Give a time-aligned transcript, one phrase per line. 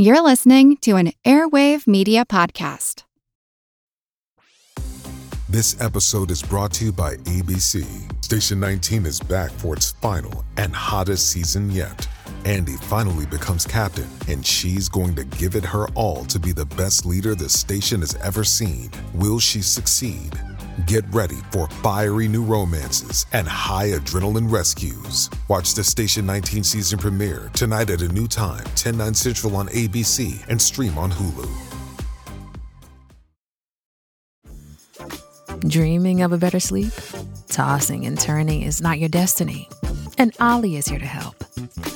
[0.00, 3.02] You're listening to an Airwave Media Podcast.
[5.48, 7.84] This episode is brought to you by ABC.
[8.24, 12.06] Station 19 is back for its final and hottest season yet.
[12.44, 16.66] Andy finally becomes captain, and she's going to give it her all to be the
[16.76, 18.92] best leader the station has ever seen.
[19.14, 20.40] Will she succeed?
[20.86, 25.28] Get ready for fiery new romances and high adrenaline rescues.
[25.48, 29.66] Watch the Station 19 season premiere tonight at a new time, 10, 9 central on
[29.68, 31.48] ABC and stream on Hulu.
[35.68, 36.92] Dreaming of a better sleep?
[37.48, 39.68] Tossing and turning is not your destiny.
[40.16, 41.34] And Olly is here to help.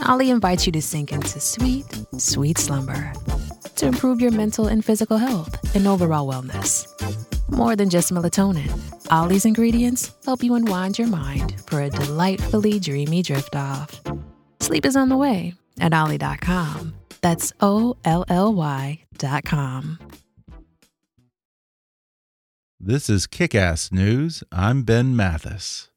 [0.08, 1.86] Olly invites you to sink into sweet,
[2.18, 3.12] sweet slumber
[3.76, 6.86] to improve your mental and physical health and overall wellness.
[7.50, 8.70] More than just melatonin,
[9.10, 14.00] Olly's ingredients help you unwind your mind for a delightfully dreamy drift off.
[14.60, 16.94] Sleep is on the way at Olly.com.
[17.20, 19.98] That's O L L Y.com.
[22.80, 24.42] This is Kick Ass News.
[24.50, 25.91] I'm Ben Mathis.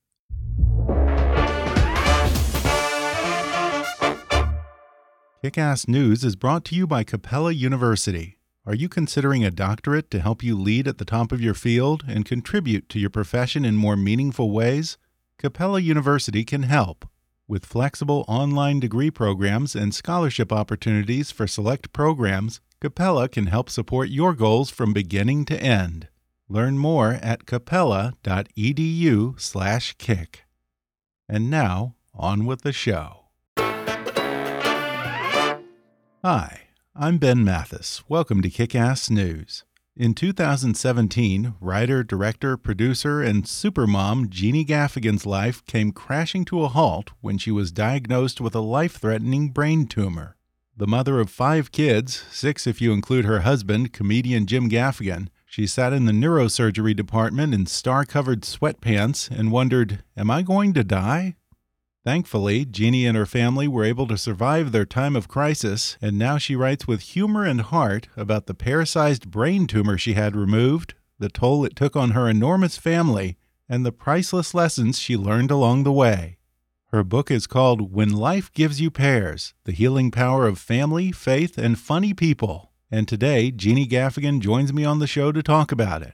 [5.45, 8.39] Kick Ass News is brought to you by Capella University.
[8.65, 12.03] Are you considering a doctorate to help you lead at the top of your field
[12.07, 14.97] and contribute to your profession in more meaningful ways?
[15.37, 17.07] Capella University can help.
[17.47, 24.09] With flexible online degree programs and scholarship opportunities for select programs, Capella can help support
[24.09, 26.07] your goals from beginning to end.
[26.49, 30.43] Learn more at capella.edu/kick.
[31.29, 33.24] And now, on with the show.
[36.27, 36.61] Hi,
[36.95, 38.01] I'm Ben Mathis.
[38.09, 39.63] Welcome to Kick Ass News.
[39.95, 47.11] In 2017, writer, director, producer, and supermom Jeannie Gaffigan's life came crashing to a halt
[47.21, 50.35] when she was diagnosed with a life threatening brain tumor.
[50.75, 55.67] The mother of five kids, six if you include her husband, comedian Jim Gaffigan, she
[55.67, 60.83] sat in the neurosurgery department in star covered sweatpants and wondered, Am I going to
[60.83, 61.35] die?
[62.05, 66.37] Thankfully, Jeannie and her family were able to survive their time of crisis, and now
[66.37, 71.29] she writes with humor and heart about the pear-sized brain tumor she had removed, the
[71.29, 75.91] toll it took on her enormous family, and the priceless lessons she learned along the
[75.91, 76.37] way.
[76.91, 81.57] Her book is called When Life Gives You Pears The Healing Power of Family, Faith,
[81.57, 82.71] and Funny People.
[82.91, 86.13] And today, Jeannie Gaffigan joins me on the show to talk about it.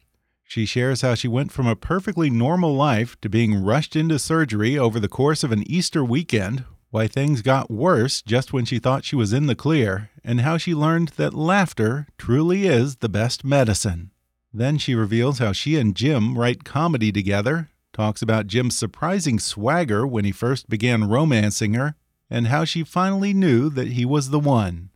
[0.52, 4.78] She shares how she went from a perfectly normal life to being rushed into surgery
[4.78, 9.06] over the course of an Easter weekend, why things got worse just when she thought
[9.06, 13.46] she was in the clear, and how she learned that laughter truly is the best
[13.46, 14.12] medicine.
[14.54, 20.06] Then she reveals how she and Jim write comedy together, talks about Jim's surprising swagger
[20.06, 21.96] when he first began romancing her,
[22.30, 24.91] and how she finally knew that he was the one.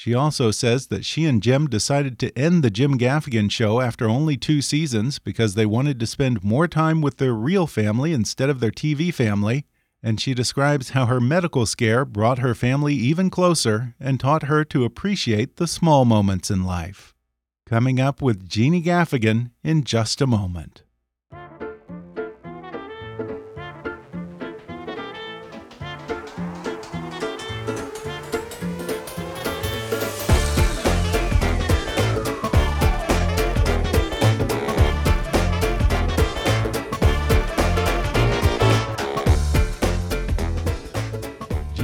[0.00, 4.08] She also says that she and Jim decided to end the Jim Gaffigan show after
[4.08, 8.48] only two seasons because they wanted to spend more time with their real family instead
[8.48, 9.66] of their TV family.
[10.02, 14.64] And she describes how her medical scare brought her family even closer and taught her
[14.64, 17.14] to appreciate the small moments in life.
[17.66, 20.82] Coming up with Jeannie Gaffigan in just a moment.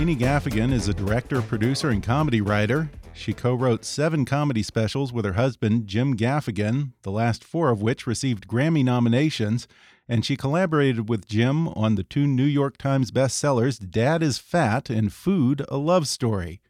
[0.06, 2.88] Jeannie Gaffigan is a director, producer, and comedy writer.
[3.12, 7.82] She co wrote seven comedy specials with her husband, Jim Gaffigan, the last four of
[7.82, 9.66] which received Grammy nominations.
[10.08, 14.88] And she collaborated with Jim on the two New York Times bestsellers, Dad is Fat
[14.90, 16.60] and Food, a Love Story.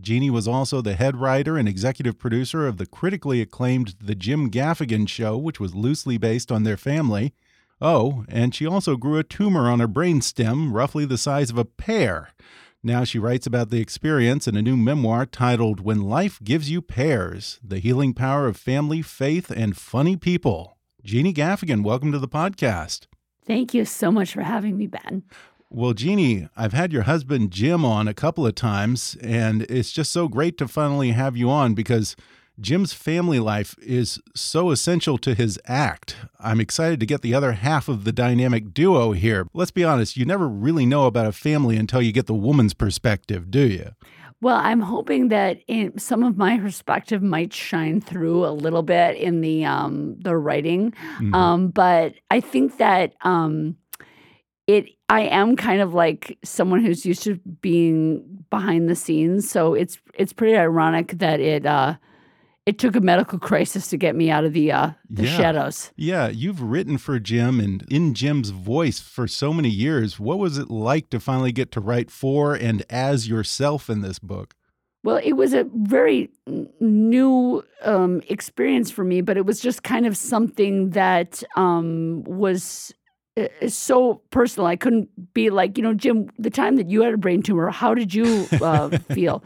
[0.00, 4.50] Jeannie was also the head writer and executive producer of the critically acclaimed The Jim
[4.50, 7.34] Gaffigan Show, which was loosely based on their family.
[7.78, 11.66] Oh, and she also grew a tumor on her brainstem, roughly the size of a
[11.66, 12.30] pear.
[12.86, 16.80] Now she writes about the experience in a new memoir titled When Life Gives You
[16.80, 20.78] Pears The Healing Power of Family, Faith, and Funny People.
[21.02, 23.08] Jeannie Gaffigan, welcome to the podcast.
[23.44, 25.24] Thank you so much for having me, Ben.
[25.68, 30.12] Well, Jeannie, I've had your husband Jim on a couple of times, and it's just
[30.12, 32.14] so great to finally have you on because
[32.58, 36.16] Jim's family life is so essential to his act.
[36.40, 39.46] I'm excited to get the other half of the dynamic duo here.
[39.52, 42.72] Let's be honest, you never really know about a family until you get the woman's
[42.72, 43.90] perspective, do you?
[44.40, 49.16] Well, I'm hoping that in, some of my perspective might shine through a little bit
[49.16, 51.34] in the um, the writing, mm -hmm.
[51.34, 53.76] um, but I think that um,
[54.66, 59.74] it I am kind of like someone who's used to being behind the scenes, so
[59.74, 61.94] it's it's pretty ironic that it uh
[62.66, 65.36] it took a medical crisis to get me out of the uh the Yeah.
[65.36, 65.92] shadows.
[65.96, 70.18] Yeah, you've written for Jim and in Jim's voice for so many years.
[70.20, 74.18] What was it like to finally get to write for and as yourself in this
[74.18, 74.54] book?
[75.04, 76.30] Well, it was a very
[76.80, 82.92] new um, experience for me, but it was just kind of something that um, was
[83.36, 84.66] uh, so personal.
[84.66, 87.70] I couldn't be like, you know, Jim, the time that you had a brain tumor,
[87.70, 89.44] how did you uh, feel?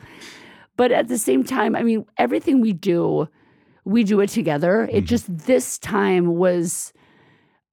[0.81, 3.29] But at the same time, I mean, everything we do,
[3.85, 4.89] we do it together.
[4.91, 6.95] It just this time was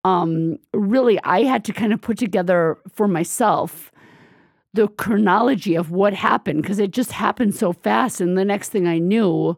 [0.04, 3.94] um, really, I had to kind of put together for myself
[4.74, 8.20] the chronology of what happened because it just happened so fast.
[8.20, 9.58] And the next thing I knew,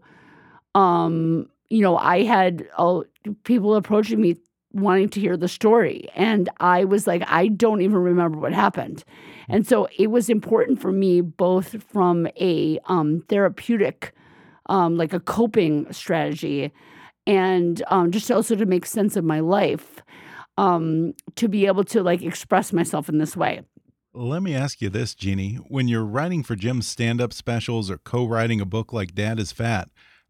[0.76, 3.02] um, you know, I had uh,
[3.46, 4.36] people approaching me
[4.74, 6.08] wanting to hear the story.
[6.14, 9.04] And I was like, I don't even remember what happened.
[9.50, 14.14] And so it was important for me, both from a um, therapeutic,
[14.68, 16.72] um, like a coping strategy,
[17.26, 20.02] and um, just also to make sense of my life,
[20.58, 23.62] um, to be able to like express myself in this way.
[24.14, 25.56] Let me ask you this, Jeannie.
[25.68, 29.40] When you're writing for Jim's stand up specials or co writing a book like Dad
[29.40, 29.90] is Fat,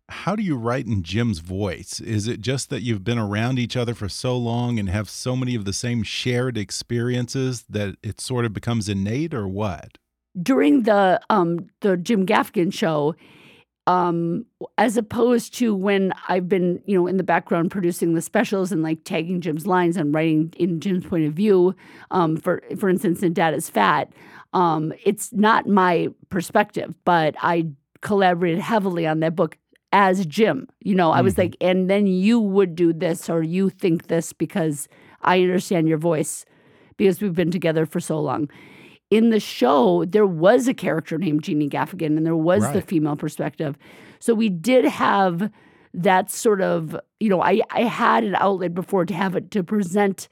[0.10, 2.00] how do you write in Jim's voice?
[2.00, 5.36] Is it just that you've been around each other for so long and have so
[5.36, 9.98] many of the same shared experiences that it sort of becomes innate, or what?
[10.42, 13.16] during the um the Jim Gaffigan show,
[13.88, 14.46] um,
[14.78, 18.84] as opposed to when I've been, you know, in the background producing the specials and
[18.84, 21.76] like tagging Jim's lines and writing in Jim's point of view.
[22.12, 24.12] Um, for for instance, in Dad is Fat,
[24.54, 27.68] um, it's not my perspective, but I
[28.02, 29.58] collaborated heavily on that book
[29.92, 30.68] as Jim.
[30.82, 31.42] You know, I was mm-hmm.
[31.42, 34.88] like, and then you would do this or you think this because
[35.22, 36.46] I understand your voice
[36.98, 38.50] because we've been together for so long
[39.10, 43.16] in the show, there was a character named Jeannie Gaffigan and there was the female
[43.16, 43.78] perspective.
[44.20, 45.52] So we did have
[45.94, 49.64] that sort of, you know, I, I had an outlet before to have it to
[49.64, 50.28] present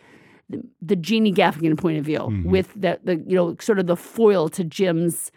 [0.49, 2.49] the, the Jeannie Gaffigan point of view mm-hmm.
[2.49, 5.31] with the, the, you know, sort of the foil to Jim's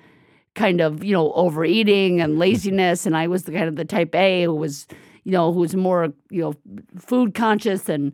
[0.54, 3.06] kind of, you know, overeating and laziness.
[3.06, 4.86] And I was the kind of the type A who was,
[5.24, 6.54] you know, who was more, you know,
[6.98, 8.12] food conscious and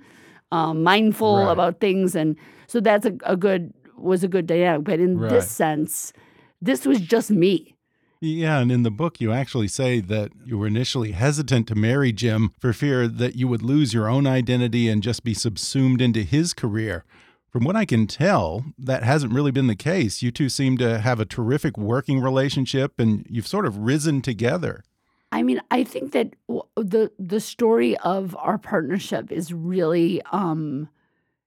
[0.52, 1.52] um, mindful Right.
[1.52, 2.14] about things.
[2.14, 2.36] And
[2.66, 4.84] so that's a, a good, was a good dynamic.
[4.84, 5.30] But in Right.
[5.30, 6.12] this sense,
[6.60, 7.72] this was just me.
[8.20, 12.12] Yeah, and in the book, you actually say that you were initially hesitant to marry
[12.12, 16.22] Jim for fear that you would lose your own identity and just be subsumed into
[16.22, 17.04] his career.
[17.56, 20.20] From what I can tell, that hasn't really been the case.
[20.20, 24.84] You two seem to have a terrific working relationship and you've sort of risen together.
[25.32, 26.34] I mean, I think that
[26.76, 30.90] the the story of our partnership is really, um,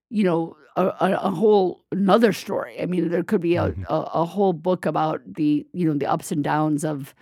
[0.09, 2.81] you know, a, a, a whole another story.
[2.81, 3.83] I mean, there could be a, Mhm.
[3.87, 7.13] a, a whole book about the you know the ups and downs of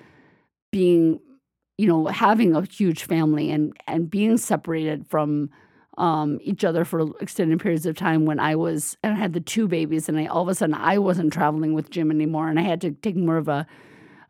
[0.72, 1.20] being,
[1.78, 5.50] you know, having a huge family and and being separated from
[5.98, 8.26] um, each other for extended periods of time.
[8.26, 10.76] When I was and I had the two babies, and I all of a sudden
[10.76, 13.68] I wasn't traveling with Jim anymore, and I had to take more of a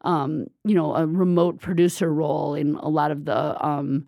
[0.02, 4.08] um, you know, a remote producer role in a lot of the um,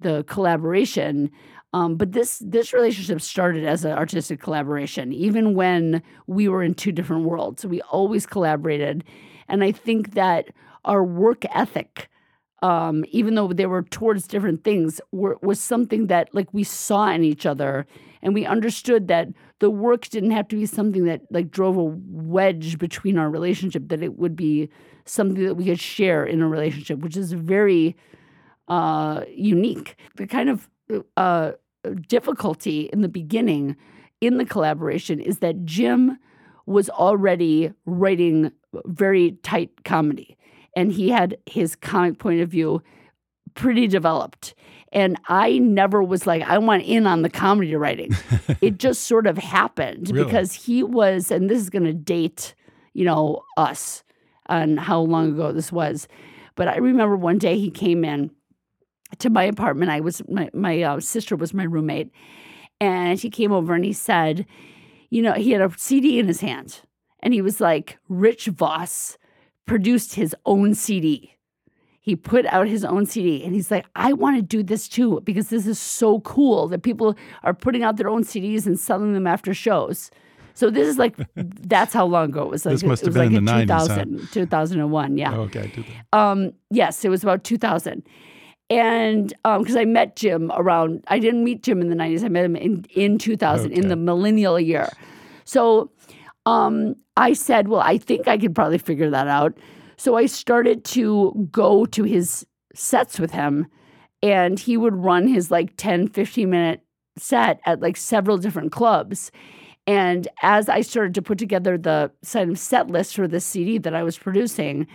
[0.00, 1.30] the collaboration.
[1.72, 6.74] Um, but this this relationship started as an artistic collaboration, even when we were in
[6.74, 7.62] two different worlds.
[7.62, 9.04] So we always collaborated,
[9.48, 10.48] and I think that
[10.84, 12.08] our work ethic,
[12.64, 17.10] um, even though they were towards different things, were, was something that like we saw
[17.10, 17.86] in each other,
[18.22, 19.28] and we understood that
[19.58, 23.88] the work didn't have to be something that like drove a wedge between our relationship.
[23.88, 24.70] That it would be
[25.04, 27.96] something that we could share in a relationship, which is very
[28.68, 29.96] uh, unique.
[30.16, 30.70] The kind of
[31.18, 31.52] uh,
[32.08, 33.76] difficulty in the beginning
[34.22, 36.18] in the collaboration is that Jim
[36.64, 38.52] was already writing
[38.86, 40.38] very tight comedy,
[40.76, 42.82] and he had his comic point of view
[43.54, 44.54] pretty developed.
[44.92, 48.12] And I never was like, I want in on the comedy writing.
[48.60, 50.24] it just sort of happened Really?
[50.24, 52.54] because he was, and this is going to date,
[52.92, 54.04] you know, us
[54.46, 56.06] and how long ago this was.
[56.54, 58.30] But I remember one day he came in
[59.18, 59.90] to my apartment.
[59.90, 62.10] I was my my uh, sister was my roommate,
[62.80, 64.46] and he came over and he said,
[65.10, 66.80] you know, he had a CD in his hand,
[67.20, 69.18] and he was like, Rich Voss
[69.66, 71.30] produced his own CD.
[72.00, 75.22] He put out his own CD, and he's like, I want to do this too
[75.24, 79.14] because this is so cool that people are putting out their own CDs and selling
[79.14, 80.10] them after shows.
[80.52, 82.66] So this is like, that's how long ago it was.
[82.66, 84.04] Like, This must it have was been like in the 90s, huh?
[84.04, 85.34] 2000, 2001, yeah.
[85.34, 86.18] Okay, do that.
[86.18, 88.02] Um, yes, it was about 2000.
[88.70, 92.24] And because I met Jim around, I didn't meet Jim in the 90s.
[92.24, 94.88] I met him in, in 2000, in the millennial year.
[95.44, 95.90] So
[96.46, 99.56] um, I said, well, I think I could probably figure that out.
[99.96, 103.66] So I started to go to his sets with him,
[104.22, 106.80] and he would run his like 10, 15 minute
[107.16, 109.30] set at like several different clubs.
[109.86, 114.02] And as I started to put together the set list for the CD that I
[114.02, 114.86] was producing,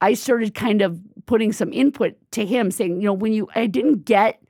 [0.00, 3.66] I started kind of putting some input to him saying, you know, when you, I
[3.66, 4.42] didn't get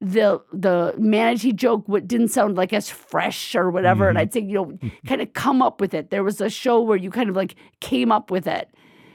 [0.00, 4.08] the the manatee joke what didn't sound like as fresh or whatever.
[4.08, 4.20] And Mhm.
[4.22, 6.10] i'd say you know kind of come up with it.
[6.10, 8.68] There was a show where you kind of like came up with it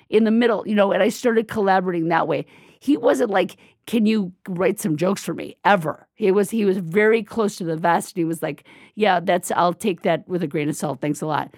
[0.09, 2.45] in the middle you know and i started collaborating that way.
[2.79, 5.55] He wasn't like can you write some jokes for me?
[5.63, 6.07] Ever.
[6.15, 8.63] He was he was very close to the vest and he was like
[8.95, 11.01] yeah that's i'll take that with a grain of salt.
[11.01, 11.53] Thanks a lot.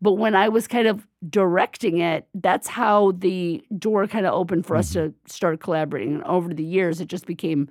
[0.00, 4.66] But when i was kind of directing it that's how the door kind of opened
[4.66, 6.14] for us to start collaborating.
[6.14, 7.68] And over the years it just became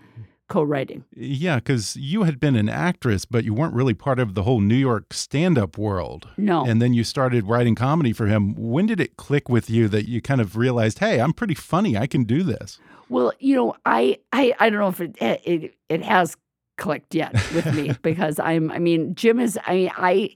[0.48, 4.44] co-writing Yeah, because you had been an actress, but you weren't really part of the
[4.44, 6.27] whole New York stand up world.
[6.38, 6.66] No.
[6.66, 8.54] And then you started writing comedy for him.
[8.56, 11.98] When did it click with you that you kind of realized, hey, I'm pretty funny.
[11.98, 12.80] I can do this?
[13.10, 16.36] Well, you know, I I, I don't know if it, it it has
[16.77, 20.30] clicked yet with me because I'm I mean Jim is I mean I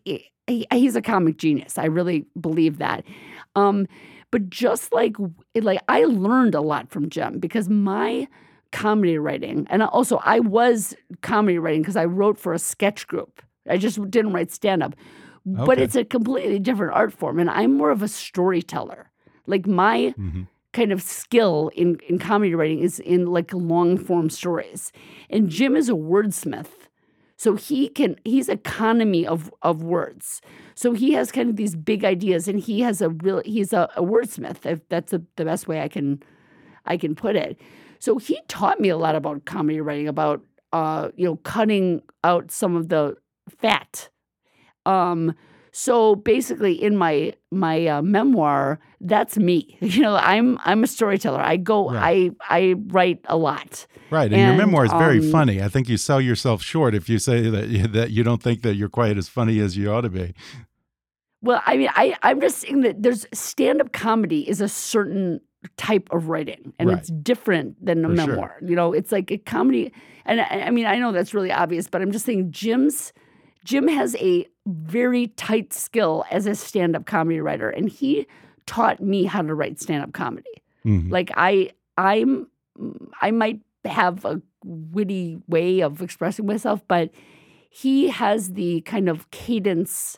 [0.47, 1.77] he, he's a comic genius.
[1.77, 3.03] I really believe that.
[3.55, 3.87] Um
[4.31, 5.15] but just like
[5.55, 8.27] like I learned a lot from Jim because my
[8.71, 13.41] comedy writing and also I was comedy writing because I wrote for a sketch group.
[13.69, 14.95] I just didn't write stand up.
[15.45, 19.09] But it's a completely different art form and I'm more of a storyteller.
[19.47, 20.47] Like my Mhm.
[20.73, 24.91] kind of skill in, in comedy writing is in like long form stories.
[25.29, 26.67] And Jim is a wordsmith.
[27.37, 30.41] So he can he's economy of of words.
[30.75, 33.89] So he has kind of these big ideas and he has a real he's a,
[33.95, 36.21] a wordsmith, if that's the the best way I can
[36.85, 37.59] I can put it.
[38.01, 40.41] So he taught me a lot about comedy writing, about
[40.73, 43.15] uh, you know, cutting out some of the
[43.61, 44.09] fat.
[44.87, 45.35] Um,
[45.71, 49.77] so basically, in my my uh, memoir, that's me.
[49.81, 51.39] You know, I'm I'm a storyteller.
[51.39, 52.31] I go, Right.
[52.49, 53.85] I I write a lot.
[54.09, 54.33] Right.
[54.33, 55.61] And, your memoir is very um, funny.
[55.61, 58.63] I think you sell yourself short if you say that you, that you don't think
[58.63, 60.33] that you're quite as funny as you ought to be.
[61.43, 65.41] Well, I mean, I I'm just saying that there's stand up comedy is a certain
[65.77, 66.97] type of writing, and Right.
[66.97, 68.27] it's different than a For sure.
[68.27, 68.57] memoir.
[68.65, 69.91] You know, it's like a comedy,
[70.25, 73.13] and I, I mean, I know that's really obvious, but I'm just saying Jim's
[73.63, 78.25] Jim has a very tight skill as a stand up comedy writer, and he
[78.65, 80.49] taught me how to write stand up comedy.
[80.85, 81.11] Mhm.
[81.11, 82.47] Like I I'm
[83.21, 87.11] I might have a witty way of expressing myself, but
[87.69, 90.17] he has the kind of cadence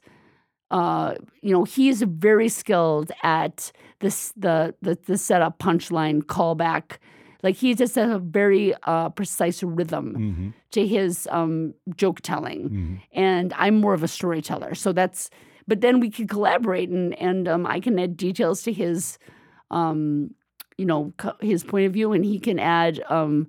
[0.73, 6.97] uh, you know, he's very skilled at this the the the setup punchline callback.
[7.43, 10.53] Like he just has a very uh, precise rhythm Mhm.
[10.71, 12.99] to his um, joke telling, Mhm.
[13.13, 14.75] and I'm more of a storyteller.
[14.75, 15.29] So that's.
[15.67, 19.17] But then we can collaborate, and and um, I can add details to his,
[19.71, 20.31] um,
[20.77, 23.01] you know, co- his point of view, and he can add.
[23.09, 23.47] Um,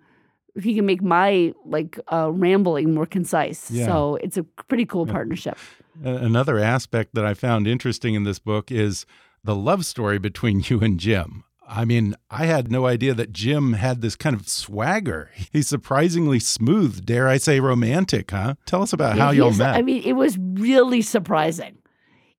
[0.61, 3.71] he can make my like uh, rambling more concise.
[3.71, 3.87] Yeah.
[3.87, 5.59] So it's a pretty cool partnership.
[6.03, 9.07] Another aspect that I found interesting in this book is
[9.43, 11.45] the love story between you and Jim.
[11.67, 15.31] I mean, I had no idea that Jim had this kind of swagger.
[15.53, 18.57] He's surprisingly smooth, dare I say romantic, huh?
[18.67, 19.75] Tell us about how y'all met.
[19.75, 21.79] I mean, it was really surprising.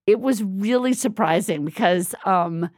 [0.05, 2.69] It was really surprising because um,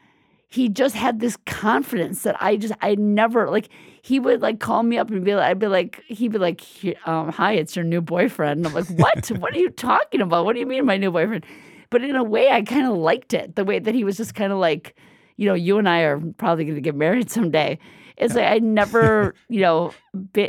[0.49, 3.69] he just had this confidence that I just I never like.
[4.01, 6.61] He would like call me up and be like, I'd be like, he'd be like,
[7.05, 9.27] um, "Hi, it's your new boyfriend." And I'm like, "What?
[9.39, 10.45] what are you talking about?
[10.45, 11.45] What do you mean, my new boyfriend?"
[11.89, 13.55] But in a way, I kind of liked it.
[13.55, 14.95] The way that he was just kind of like,
[15.35, 17.77] you know, you and I are probably going to get married someday.
[18.15, 19.93] It's like I never, you know,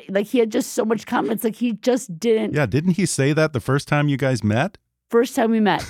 [0.08, 1.42] like he had just so much confidence.
[1.42, 4.78] Like he just didn't yeah, didn't he say that the first time you guys met?
[5.10, 5.84] first time we met.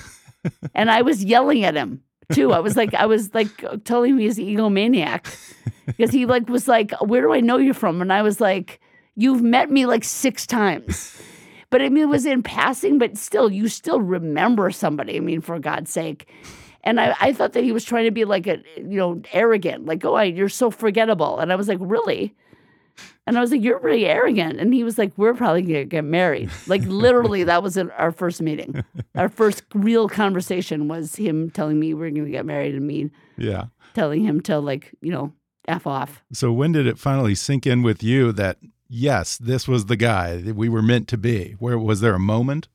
[0.74, 2.52] and I was yelling at him too.
[2.52, 3.48] I was like, I was like
[3.84, 5.26] telling him he's an egomaniac
[5.86, 8.80] because he like was like, "Where do I know you from?" And I was like,
[9.16, 11.20] "You've met me like six times."
[11.70, 15.16] But I mean, it was in passing, but still, you still remember somebody.
[15.16, 16.26] I mean, for God's sake.
[16.84, 19.84] And I, I thought that he was trying to be like a, you know, arrogant,
[19.84, 21.38] like, oh, I, you're so forgettable.
[21.38, 22.34] And I was like, really?
[23.26, 24.58] And I was like, you're really arrogant.
[24.58, 26.50] And he was like, we're probably going to get married.
[26.66, 28.82] Like, literally, that was in our first meeting.
[29.16, 33.10] Our first real conversation was him telling me we're going to get married and me
[33.36, 33.66] Yeah.
[33.94, 35.32] telling him to, like, you know,
[35.66, 36.22] F off.
[36.32, 38.56] So when did it finally sink in with you that
[38.88, 41.52] yes, this was the guy that we were meant to be?
[41.58, 42.68] Where was there a moment?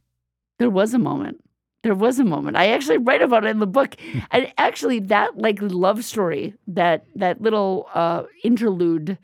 [0.59, 1.43] There was a moment.
[1.81, 2.55] There was a moment.
[2.55, 3.95] I actually write about it in the book.
[4.31, 9.17] and actually that like love story, that that little uh interlude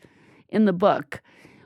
[0.51, 1.21] in the book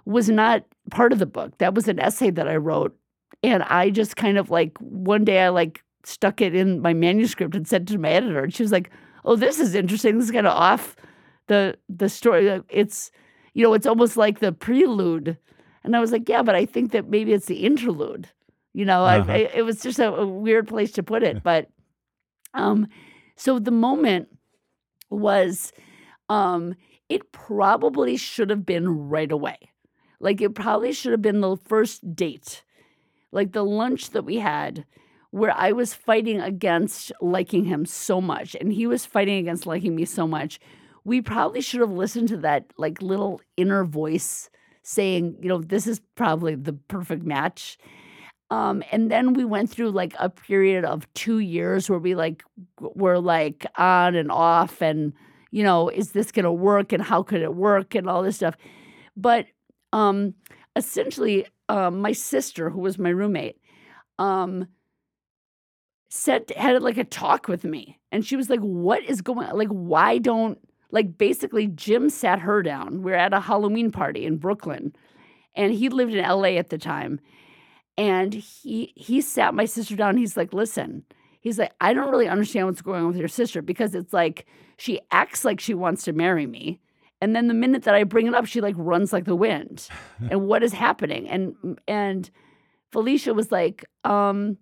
[0.06, 1.58] was not part of the book.
[1.60, 2.96] That was an essay that I wrote.
[3.42, 7.56] And I just kind of like one day I like stuck it in my manuscript
[7.56, 8.44] and sent it to my editor.
[8.44, 8.90] And she was like,
[9.25, 10.18] "Oh, this is interesting.
[10.18, 10.96] This is kind of off
[11.48, 12.62] the the story.
[12.70, 13.12] It's
[13.54, 15.38] you know, it's almost like the prelude."
[15.84, 18.30] And I was like, "Yeah, but I think that maybe it's the interlude."
[18.74, 19.32] You know, Uh-huh.
[19.32, 21.70] I, I, it was just a, a weird place to put it, but
[22.54, 22.88] um,
[23.36, 24.30] so the moment
[25.10, 25.72] was,
[26.30, 26.75] um,
[27.13, 29.58] it probably should have been right away.
[30.20, 32.63] Like it probably should have been the first date,
[33.32, 34.84] like the lunch that we had,
[35.29, 39.96] where I was fighting against liking him so much, and he was fighting against liking
[39.96, 40.60] me so much.
[41.03, 44.50] We probably should have listened to that like little inner voice
[44.82, 47.77] saying, you know, this is probably the perfect match.
[48.50, 52.43] Um, and then we went through like a period of two years where we like
[52.79, 55.13] were like on and off and
[55.54, 58.58] you know is this gonna work and how could it work and all this stuff.
[59.16, 59.46] But
[59.94, 60.34] um
[60.76, 63.58] essentially um my sister who was my roommate
[64.18, 64.68] um
[66.10, 69.68] said had like a talk with me and she was like what is going like
[69.70, 70.58] why don't
[70.90, 73.04] like basically jim sat her down.
[73.04, 74.96] We are at a halloween party in brooklyn
[75.56, 77.20] and he lived in la at the time
[77.96, 80.18] and he he sat my sister down.
[80.18, 81.04] He's like listen
[81.44, 84.48] he's like i don't really understand what's going on with your sister because it's like
[84.84, 86.78] she acts like she wants to marry me
[87.22, 89.88] and then the minute that i bring it up she like runs like the wind.
[90.30, 91.30] And what is happening?
[91.30, 91.56] And
[91.88, 92.30] and
[92.92, 94.58] felicia was like um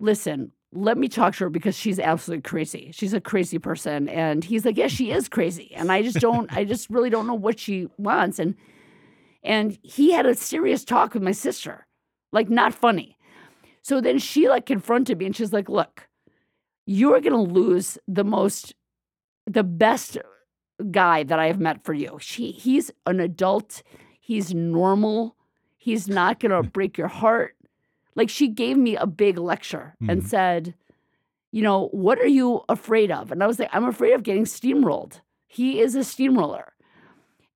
[0.00, 2.90] listen let me talk to her because she's absolutely crazy.
[2.92, 4.08] She's a crazy person.
[4.08, 5.72] And he's like yeah she is crazy.
[5.76, 8.40] And i just don't i just really don't know what she wants.
[8.40, 8.56] And
[9.44, 11.86] and he had a serious talk with my sister
[12.32, 13.16] like not funny.
[13.82, 16.08] So then she like confronted me and she's like, look,
[16.86, 18.74] you're gonna lose the most
[19.46, 20.18] the best
[20.90, 22.18] guy that I have met for you.
[22.20, 23.82] She he's an adult,
[24.20, 25.36] he's normal,
[25.76, 27.56] he's not gonna break your heart.
[28.14, 30.26] Like she gave me a big lecture and Mhm.
[30.26, 30.74] said,
[31.52, 33.30] you know, what are you afraid of?
[33.32, 35.20] And I was like, I'm afraid of getting steamrolled.
[35.46, 36.72] He is a steamroller.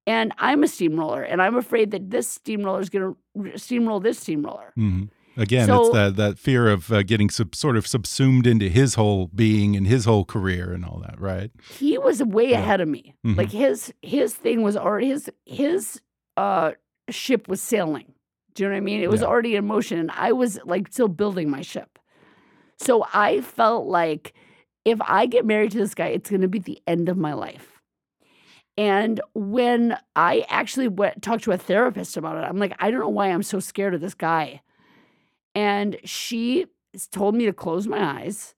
[0.07, 4.19] And I'm a steamroller, and I'm afraid that this steamroller is going to steamroll this
[4.19, 4.73] steamroller.
[4.75, 5.05] hmm
[5.39, 8.95] Again, So- it's that that fear of uh, getting sub, sort of subsumed into his
[8.97, 11.51] whole being and his whole career and all that, right?
[11.79, 12.59] He was way Yeah.
[12.61, 13.15] ahead of me.
[13.25, 13.37] Mhm.
[13.37, 16.01] Like his his thing was already his his
[16.37, 16.73] uh
[17.09, 18.13] ship was sailing.
[18.55, 19.01] Do you know what I mean?
[19.01, 19.29] It was Yeah.
[19.29, 21.99] already in motion, and I was like still building my ship.
[22.79, 24.35] So I felt like
[24.85, 27.33] if I get married to this guy, it's going to be the end of my
[27.35, 27.81] life.
[28.77, 33.01] And when I actually went talked to a therapist about it, I'm like, I don't
[33.01, 34.63] know why I'm so scared of this guy.
[35.55, 36.67] And she
[37.11, 38.55] told me to close my eyes.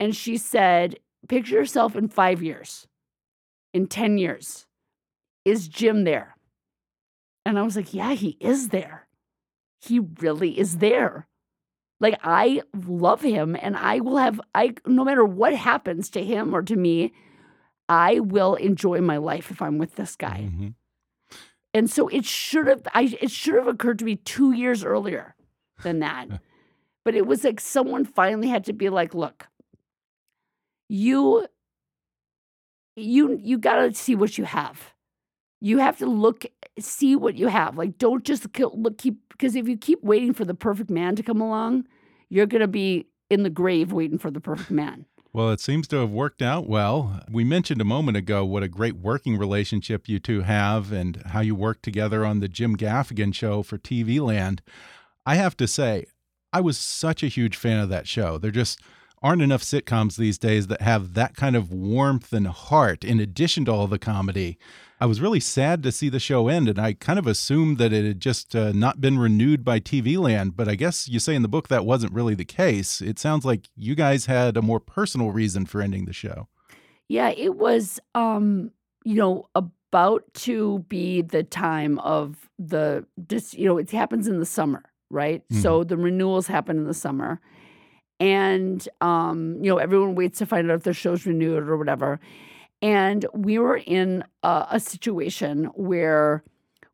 [0.00, 2.86] And she said, Picture yourself in five years,
[3.74, 4.66] in 10 years.
[5.44, 6.36] Is Jim there?
[7.44, 9.08] And I was like, Yeah, he is there.
[9.80, 11.26] He really is there.
[12.00, 16.54] Like, I love him and I will have, I, no matter what happens to him
[16.54, 17.12] or to me,
[17.88, 20.50] I will enjoy my life if I'm with this guy.
[20.52, 20.74] Mhm.
[21.74, 25.34] And so it should have I it should have occurred to me 2 years earlier
[25.82, 26.28] than that.
[27.04, 29.48] but it was like someone finally had to be like, "Look,
[30.88, 31.46] you
[32.96, 34.92] you you got to see what you have.
[35.60, 36.46] You have to look
[36.78, 37.76] see what you have.
[37.76, 41.22] Like don't just look keep because if you keep waiting for the perfect man to
[41.22, 41.86] come along,
[42.28, 45.06] you're going to be in the grave waiting for the perfect man.
[45.32, 47.20] Well, it seems to have worked out well.
[47.30, 51.40] We mentioned a moment ago what a great working relationship you two have and how
[51.40, 54.62] you work together on the Jim Gaffigan show for TV Land.
[55.26, 56.06] I have to say,
[56.52, 58.38] I was such a huge fan of that show.
[58.38, 58.80] There just
[59.22, 63.64] aren't enough sitcoms these days that have that kind of warmth and heart in addition
[63.64, 64.58] to all the comedy.
[65.00, 67.92] I was really sad to see the show end, and I kind of assumed that
[67.92, 70.56] it had just uh, not been renewed by TV Land.
[70.56, 73.00] But I guess you say in the book that wasn't really the case.
[73.00, 76.48] It sounds like you guys had a more personal reason for ending the show.
[77.08, 78.72] Yeah, it was um,
[79.04, 84.40] you know, about to be the time of the just you know, it happens in
[84.40, 85.42] the summer, right?
[85.60, 87.40] So the renewals happen in the summer.
[88.20, 92.20] And um, you know, everyone waits to find out if their show's renewed or whatever.
[92.82, 96.44] And we were in a, a situation where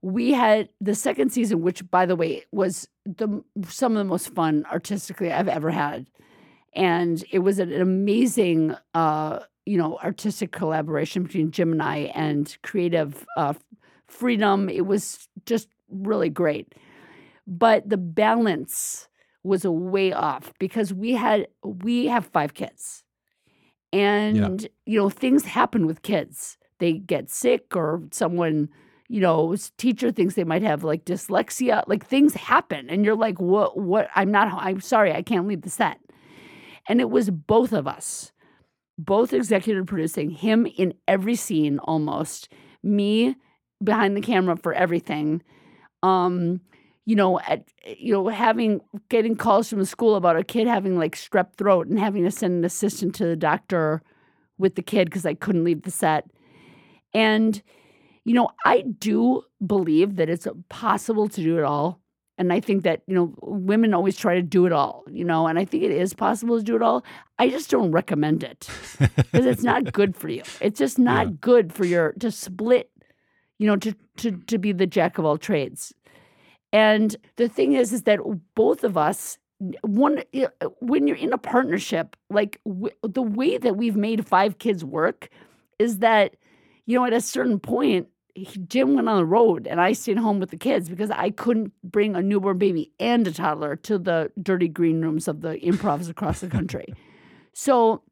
[0.03, 4.35] we had the second season, which by the way was the some of the most
[4.35, 6.07] fun artistically I've ever had.
[6.75, 12.57] And it was an amazing uh, you know, artistic collaboration between Jim and I and
[12.63, 13.55] creative uh,
[14.07, 14.69] freedom.
[14.69, 16.75] It was just really great.
[17.47, 19.09] But the balance
[19.43, 23.05] was a way off because we had we have five kids.
[23.93, 26.59] And you know, things happen with kids.
[26.81, 28.69] They get sick or someone,
[29.09, 31.85] you know, teacher thinks they might have like dyslexia.
[31.87, 35.63] Like things happen and you're like, "What what I'm not I'm sorry, I can't leave
[35.63, 36.01] the set."
[36.89, 38.33] And it was both of us,
[38.99, 42.49] both executive producing, him in every scene almost,
[42.83, 43.37] me
[43.83, 45.43] behind the camera for everything.
[46.03, 46.61] Um,
[47.07, 50.99] you know, at you know, having getting calls from the school about a kid having
[50.99, 54.03] like strep throat and having to send an assistant to the doctor
[54.59, 56.25] with the kid because I couldn't leave the set.
[57.13, 57.63] And,
[58.25, 62.01] you know, I do believe that it's possible to do it all.
[62.37, 65.47] And I think that, you know, women always try to do it all, you know,
[65.47, 67.05] and I think it is possible to do it all.
[67.39, 70.43] I just don't recommend it because it's not good for you.
[70.61, 71.33] It's just not Yeah.
[71.41, 72.91] good for your to split,
[73.59, 75.95] you know, to to to be the jack of all trades.
[76.75, 78.19] And the thing is, is that
[78.57, 79.39] both of us,
[79.83, 80.49] one, eh,
[80.81, 85.29] when you're in a partnership, like w- the way that we've made five kids work
[85.79, 86.35] is that,
[86.87, 90.19] you know, at a certain point, he- Jim went on the road and I stayed
[90.19, 93.97] home with the kids because I couldn't bring a newborn baby and a toddler to
[93.97, 96.93] the dirty green rooms of the improvs across the country.
[97.53, 98.03] so,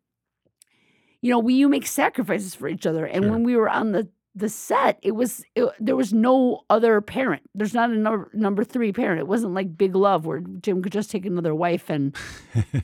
[1.20, 3.04] you know, we you make sacrifices for each other.
[3.04, 3.32] And Sure.
[3.32, 7.42] when we were on the the set, it was it, there was no other parent.
[7.54, 9.20] There's not a number number three parent.
[9.20, 12.16] It wasn't like Big Love where Jim could just take another wife and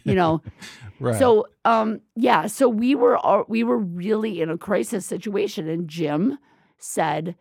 [0.05, 0.43] you know.
[1.01, 1.17] Right.
[1.17, 5.87] So um yeah, so we were all, we were really in a crisis situation, and
[5.89, 6.39] Jim
[6.79, 7.37] said,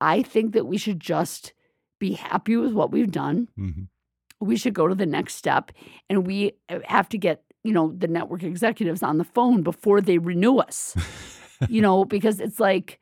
[0.00, 1.52] "I think that we should just
[1.98, 3.48] be happy with what we've done.
[3.58, 3.88] Mhm.
[4.38, 5.72] We should go to the next step,
[6.08, 6.52] and we
[6.84, 10.96] have to get." You know, the network executives on the phone before they renew us
[11.68, 12.98] you know, because it's like,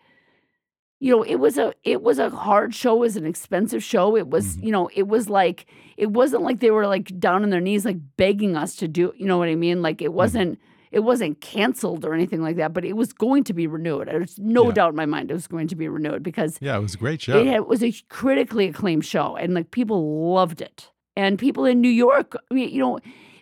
[1.01, 4.17] you know, it was a it was a hard show, it was an expensive show.
[4.17, 4.65] It was, Mhm.
[4.65, 7.85] you know, it was like it wasn't like they were like down on their knees
[7.85, 9.83] like begging us to do, you know what I mean?
[9.83, 10.59] Like it wasn't
[10.91, 14.09] it wasn't canceled or anything like that, but it was going to be renewed.
[14.09, 14.73] There's no Yeah.
[14.73, 16.99] doubt in my mind it was going to be renewed because yeah, it was a
[16.99, 17.39] great show.
[17.39, 20.91] it, had, was a critically acclaimed show and like people loved it.
[21.15, 22.99] And people in New York, I mean, you know,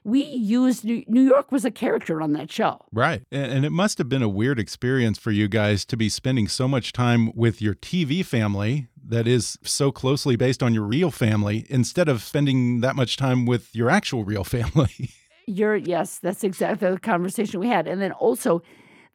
[0.06, 2.80] we used New, York was a character on that show.
[2.92, 3.24] Right.
[3.32, 6.68] And, it must have been a weird experience for you guys to be spending so
[6.68, 11.66] much time with your TV family that is so closely based on your real family
[11.68, 15.10] instead of spending that much time with your actual real family.
[15.48, 17.88] You're yes, that's exactly the conversation we had.
[17.88, 18.62] And then also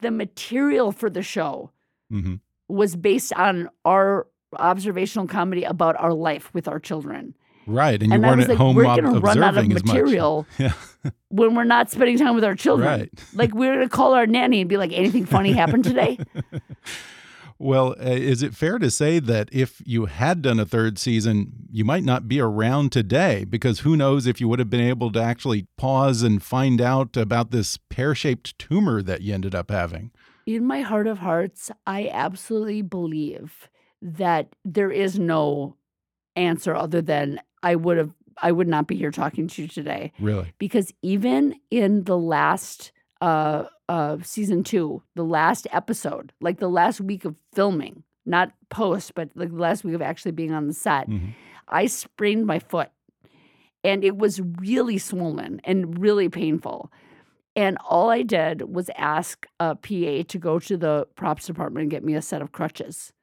[0.02, 1.72] the material for the show
[2.10, 2.36] hmm
[2.68, 4.28] was based on our
[4.58, 7.36] observational comedy about our life with our children.
[7.68, 8.02] Right.
[8.02, 9.74] And you and I weren't at like, home we're ob- gonna run out of observing
[9.76, 9.96] as much.
[9.96, 10.74] material Yeah.
[11.30, 12.88] when we're not spending time with our children.
[12.88, 13.10] Right.
[13.34, 16.18] Like we're gonna call our nanny and be like, anything funny happened today?
[17.64, 21.52] Well, uh, is it fair to say that if you had done a third season,
[21.72, 23.46] you might not be around today?
[23.48, 27.16] Because who knows if you would have been able to actually pause and find out
[27.16, 30.10] about this pear shaped tumor that you ended up having?
[30.48, 33.70] In my heart of hearts, I absolutely believe
[34.02, 35.76] that there is no
[36.36, 40.14] answer other than I would have I would not be here talking to you today.
[40.20, 40.54] Really?
[40.58, 47.00] because even in the last uh uh season 2 the last episode like the last
[47.02, 50.74] week of filming not post but like the last week of actually being on the
[50.74, 51.34] set Mhm.
[51.68, 52.90] i sprained my foot
[53.84, 56.92] and it was really swollen and really painful
[57.56, 61.92] and all i did was ask a pa to go to the props department and
[61.92, 63.14] get me a set of crutches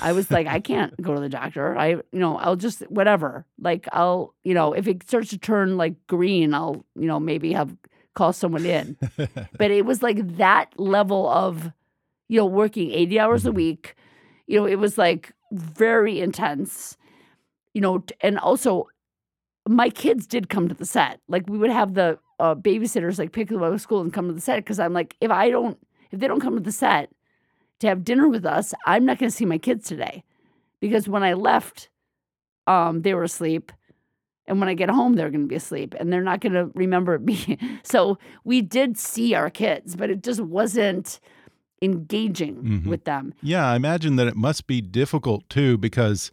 [0.00, 1.76] I was like, I can't go to the doctor.
[1.76, 3.44] I, you know, I'll just whatever.
[3.60, 7.52] Like, I'll, you know, if it starts to turn like green, I'll, you know, maybe
[7.52, 7.76] have
[8.14, 8.96] call someone in.
[9.16, 11.72] but it was like that level of,
[12.28, 13.54] you know, working 80 hours a Mhm.
[13.54, 13.94] week.
[14.46, 16.96] You know, it was like very intense,
[17.74, 18.88] you know, and also
[19.68, 21.20] my kids did come to the set.
[21.28, 24.26] Like, we would have the uh, babysitters like pick them up at school and come
[24.26, 25.78] to the set because I'm like, if I don't,
[26.10, 27.10] if they don't come to the set,
[27.82, 30.24] to have dinner with us, I'm not going to see my kids today
[30.80, 31.88] because when I left,
[32.66, 33.70] um, they were asleep.
[34.46, 36.70] And when I get home, they're going to be asleep and they're not going to
[36.74, 37.58] remember me.
[37.84, 41.20] so we did see our kids, but it just wasn't
[41.80, 42.86] engaging Mhm.
[42.86, 43.34] with them.
[43.42, 46.30] Yeah, I imagine that it must be difficult too because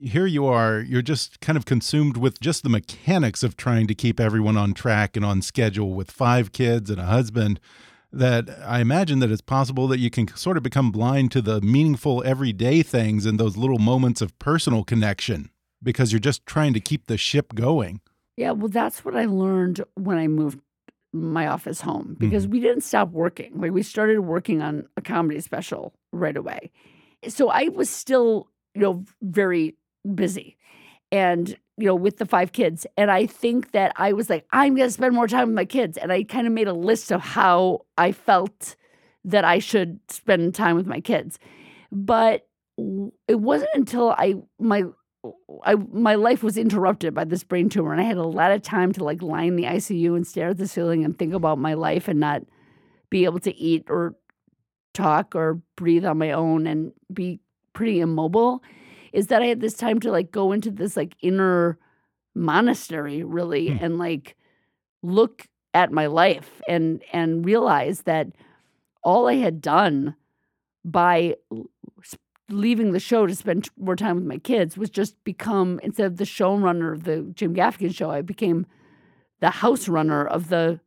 [0.00, 3.94] here you are, you're just kind of consumed with just the mechanics of trying to
[3.94, 7.58] keep everyone on track and on schedule with five kids and a husband.
[8.16, 11.60] That I imagine that it's possible that you can sort of become blind to the
[11.60, 15.50] meaningful everyday things and those little moments of personal connection
[15.82, 18.00] because you're just trying to keep the ship going.
[18.36, 20.60] Yeah, well, that's what I learned when I moved
[21.12, 22.52] my office home because mm-hmm.
[22.52, 23.52] we didn't stop working.
[23.60, 26.70] Like we started working on a comedy special right away.
[27.28, 29.76] So I was still, you know, very
[30.14, 30.56] busy
[31.14, 32.88] and, you know, with the five kids.
[32.96, 35.64] And I think that I was like, I'm going to spend more time with my
[35.64, 35.96] kids.
[35.96, 38.74] And I kind of made a list of how I felt
[39.24, 41.38] that I should spend time with my kids.
[41.92, 42.48] But
[43.28, 44.82] it wasn't until I, my,
[45.64, 48.60] I my life was interrupted by this brain tumor, and I had a lot of
[48.60, 51.58] time to like lie in the ICU and stare at the ceiling and think about
[51.58, 52.42] my life and not
[53.08, 54.16] be able to eat or
[54.92, 57.40] talk or breathe on my own and be
[57.72, 58.62] pretty immobile.
[59.14, 61.78] Is that I had this time to like go into this like inner
[62.34, 63.84] monastery really Hmm.
[63.84, 64.36] and like
[65.02, 68.28] look at my life and and realize that
[69.02, 70.16] all I had done
[70.84, 71.36] by
[72.50, 76.16] leaving the show to spend more time with my kids was just become instead of
[76.18, 78.66] the showrunner of the Jim Gaffigan show, I became
[79.40, 80.80] the house runner of the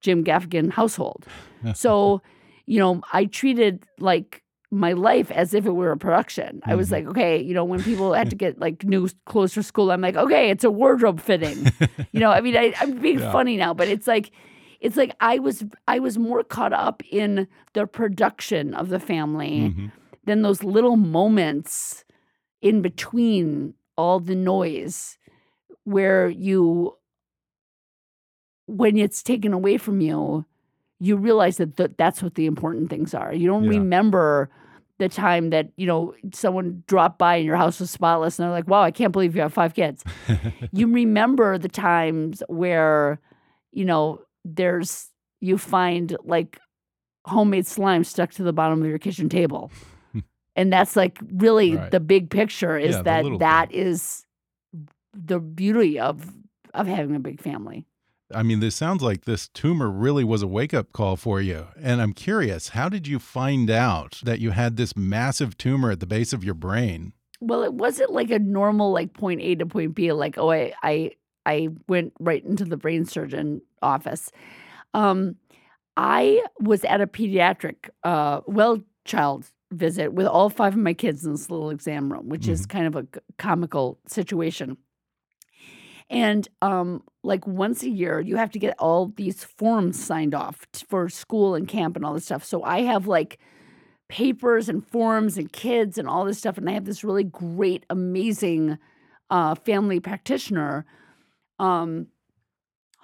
[0.00, 1.26] Jim Gaffigan household.
[1.74, 2.22] so,
[2.66, 6.60] you know, I treated like my life as if it were a production.
[6.64, 6.92] I was Mhm.
[6.92, 10.00] like, okay, you know, when people had to get like new clothes for school, I'm
[10.00, 11.72] like, okay, it's a wardrobe fitting.
[12.12, 13.32] you know, I mean, I, I'm being Yeah.
[13.32, 14.30] funny now, but it's like,
[14.80, 19.72] it's like I was I was more caught up in the production of the family
[19.76, 19.92] Mhm.
[20.24, 22.04] than those little moments
[22.60, 25.16] in between all the noise
[25.84, 26.96] where you
[28.66, 30.44] when it's taken away from you
[31.00, 33.32] you realize that th- that's what the important things are.
[33.34, 33.70] You don't Yeah.
[33.78, 34.48] remember
[34.98, 38.50] the time that you know someone dropped by and your house was spotless and they're
[38.52, 40.02] like wow i can't believe you have five kids.
[40.72, 43.20] You remember the times where
[43.72, 46.58] you know there's you find like
[47.26, 49.70] homemade slime stuck to the bottom of your kitchen table.
[50.54, 51.90] And that's like really Right.
[51.90, 54.24] the big picture is Yeah, that that is
[55.12, 56.32] the beauty of
[56.72, 57.84] of having a big family
[58.34, 61.68] I mean, this sounds like this tumor really was a wake up call for you.
[61.80, 66.00] And I'm curious, how did you find out that you had this massive tumor at
[66.00, 67.12] the base of your brain?
[67.40, 70.72] well it wasn't like a normal like point a to point b like oh i
[70.82, 71.10] i
[71.44, 74.30] i went right into the brain surgeon office
[74.94, 75.36] um
[75.96, 81.24] i was at a pediatric uh well child visit with all five of my kids
[81.24, 84.76] in this little exam room which is kind of a comical situation
[86.08, 90.66] and um like once a year you have to get all these forms signed off
[90.72, 93.38] t- for school and camp and all this stuff so i have like
[94.08, 96.58] papers and forms and kids and all this stuff.
[96.58, 98.78] And I have this really great, amazing
[99.30, 100.86] uh, family practitioner
[101.58, 102.06] um,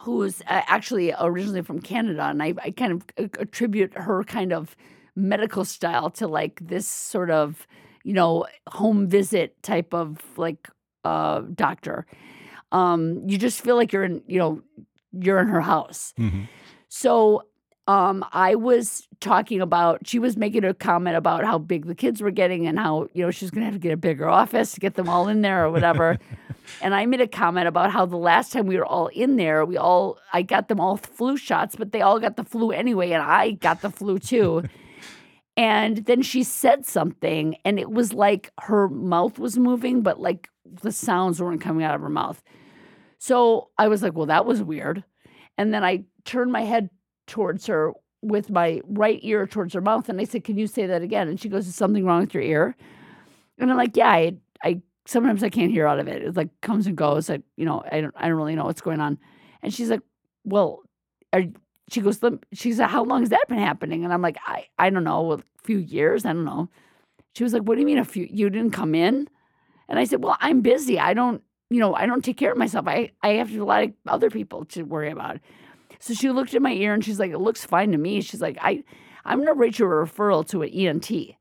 [0.00, 2.24] who's uh, actually originally from Canada.
[2.24, 3.04] And I, I kind of
[3.38, 4.76] attribute her kind of
[5.16, 7.66] medical style to like this sort of,
[8.04, 10.68] you know, home visit type of like
[11.04, 12.06] uh, doctor.
[12.72, 14.62] Um, you just feel like you're in, you know,
[15.12, 16.12] you're in her house.
[16.18, 16.48] Mhm.
[16.88, 17.44] So
[17.88, 22.20] um, I was talking about, she was making a comment about how big the kids
[22.20, 24.72] were getting and how, you know, she's going to have to get a bigger office
[24.72, 26.18] to get them all in there or whatever.
[26.82, 29.64] and I made a comment about how the last time we were all in there,
[29.64, 33.10] we all, I got them all flu shots, but they all got the flu anyway.
[33.10, 34.62] And I got the flu too.
[35.56, 40.48] and then she said something and it was like her mouth was moving, but like
[40.82, 42.40] the sounds weren't coming out of her mouth.
[43.22, 45.04] So I was like, well, that was weird.
[45.56, 46.90] And then I turned my head
[47.28, 50.08] towards her with my right ear towards her mouth.
[50.08, 51.28] And I said, Can you say that again?
[51.28, 52.74] And she goes, Is something wrong with your ear?
[53.60, 56.20] And I'm like, Yeah, I, I sometimes I can't hear out of it.
[56.20, 57.30] It like comes and goes.
[57.30, 59.16] I, you know, I don't I don't really know what's going on.
[59.62, 60.02] And she's like,
[60.42, 60.80] Well,
[61.32, 61.44] are
[61.90, 64.02] she goes, "Lem-" she said, How long has that been happening?
[64.02, 66.24] And I'm like, I, I don't know, a few years.
[66.24, 66.68] I don't know.
[67.36, 69.28] She was like, What do you mean a few you didn't come in?
[69.88, 70.98] And I said, Well, I'm busy.
[70.98, 71.40] I don't,
[71.72, 72.86] you know, I don't take care of myself.
[72.86, 75.38] I, I have to lot of other people to worry about.
[76.00, 78.20] So she looked at my ear and she's like, It looks fine to me.
[78.20, 78.84] She's like, I
[79.24, 81.36] I'm gonna write you a referral to an ENT.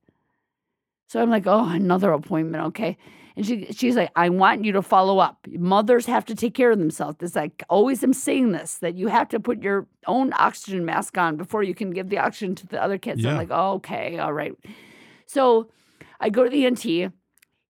[1.07, 2.97] So I'm like, oh, another appointment, okay.
[3.35, 5.45] And she she's like, I want you to follow up.
[5.47, 7.17] Mothers have to take care of themselves.
[7.19, 11.17] This I always am saying this that you have to put your own oxygen mask
[11.17, 13.21] on before you can give the oxygen to the other kids.
[13.21, 13.31] Yeah.
[13.31, 14.53] I'm like, oh, okay, all right.
[15.25, 15.69] So
[16.19, 17.13] I go to the ENT.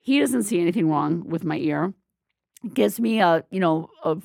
[0.04, 1.94] He doesn't see anything wrong with my ear.
[2.74, 4.18] Gives me a, you know, a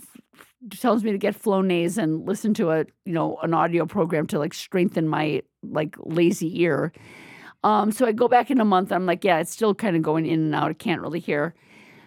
[0.70, 4.38] tells me to get Flonase and listen to a, you know, an audio program to
[4.38, 6.92] like strengthen my like lazy ear.
[7.64, 8.92] Um, so I go back in a month.
[8.92, 10.70] I'm like, yeah, it's still kind of going in and out.
[10.70, 11.54] I can't really hear.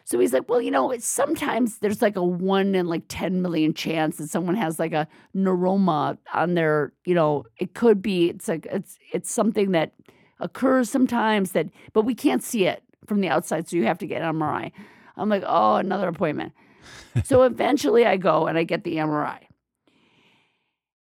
[0.06, 3.74] So he's like, well, you know, sometimes there's like a one in like 10 million
[3.76, 8.48] chance that someone has like a neuroma on their, you know, it could be, it's
[8.48, 9.94] like, it's, it's something that
[10.39, 13.68] occurs sometimes that, but we can't see it from the outside.
[13.68, 14.72] So you have to get an MRI.
[15.19, 16.53] I'm like, oh, another appointment.
[17.23, 19.39] so eventually I go and I get the MRI.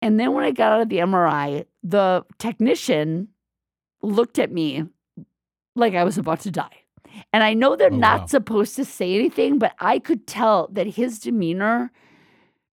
[0.02, 3.30] And then when I got out of the MRI, the technician
[4.02, 4.86] looked at me
[5.76, 6.82] like I was about to die.
[7.34, 8.26] And I know they're Oh, not wow.
[8.28, 11.92] supposed to say anything, but I could tell that his demeanor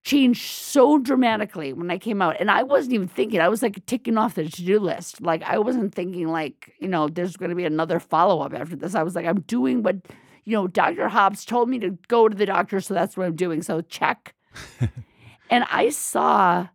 [0.04, 2.36] changed so dramatically when I came out.
[2.40, 5.20] And I wasn't even thinking, I was like ticking off the to do list.
[5.22, 8.74] Like, I wasn't thinking, like, you know, there's going to be another follow up after
[8.74, 8.96] this.
[8.96, 9.96] I was like, I'm doing what,
[10.44, 11.08] you know, Dr.
[11.08, 13.62] Hobbs told me to go to the doctor, so that's what I'm doing.
[13.62, 14.34] So check.
[15.50, 16.68] and I saw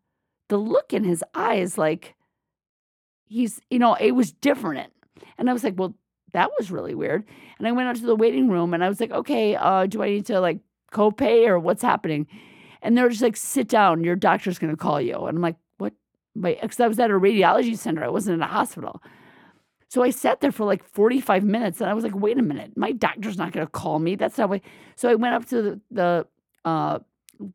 [0.48, 2.16] the look in his eyes like
[3.26, 4.92] he's, you know, it was different.
[5.38, 5.96] And I was like, well,
[6.34, 7.26] that was really weird.
[7.58, 10.02] And I went out to the waiting room and I was like, okay, uh, do
[10.02, 10.60] I need to like
[10.92, 12.28] copay or what's happening?
[12.82, 15.26] And they're just like, sit down, your doctor's gonna call you.
[15.26, 15.94] And I'm like, what?
[16.40, 19.02] Because I was at a radiology center, I wasn't in a hospital.
[19.89, 22.76] So I sat there for like 45 minutes and I was like, wait a minute,
[22.76, 24.15] my doctor's not gonna call me.
[24.15, 24.62] That's not what
[24.95, 26.28] so I went up to the, the
[26.65, 27.00] uh,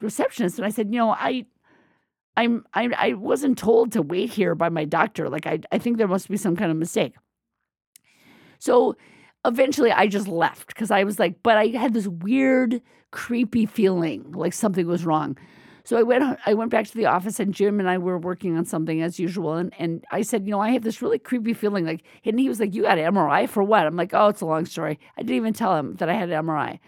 [0.00, 1.46] receptionist and I said, you know, I
[2.36, 5.28] I'm I I wasn't told to wait here by my doctor.
[5.28, 7.14] Like I I think there must be some kind of mistake.
[8.58, 8.96] So
[9.44, 14.32] eventually I just left because I was like, but I had this weird, creepy feeling
[14.32, 15.36] like something was wrong.
[15.84, 18.56] So I went I went back to the office and Jim and I were working
[18.56, 19.54] on something as usual.
[19.54, 22.48] And, and I said, you know, I have this really creepy feeling like and he
[22.48, 23.86] was like, You got an MRI for what?
[23.86, 24.98] I'm like, Oh, it's a long story.
[25.16, 26.78] I didn't even tell him that I had an MRI.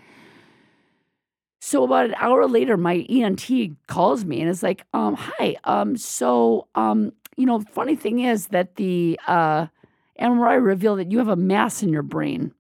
[1.61, 3.51] So about an hour later, my ENT
[3.87, 8.49] calls me and is like, um, hi, um, so um, you know, funny thing is
[8.49, 9.67] that the uh
[10.21, 12.53] MRI revealed that you have a mass in your brain.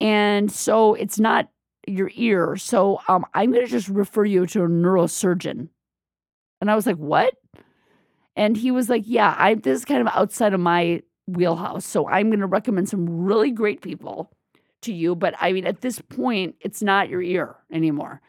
[0.00, 1.48] And so it's not
[1.86, 2.56] your ear.
[2.56, 5.68] So um, I'm going to just refer you to a neurosurgeon.
[6.60, 7.34] And I was like, what?
[8.36, 11.84] And he was like, yeah, I, this is kind of outside of my wheelhouse.
[11.84, 14.32] So I'm going to recommend some really great people
[14.82, 15.14] to you.
[15.14, 18.20] But I mean, at this point, it's not your ear anymore.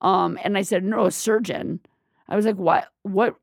[0.00, 1.80] Um, and I said, neurosurgeon.
[2.28, 3.36] I was like, what, what,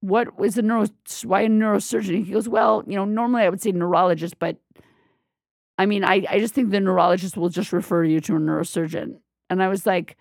[0.00, 0.86] what was a neuro,
[1.22, 2.24] why a neurosurgeon?
[2.24, 4.56] He goes, well, you know, normally I would say neurologist, but
[5.78, 9.16] I mean, I, I just think the neurologist will just refer you to a neurosurgeon.
[9.50, 10.16] And I was like,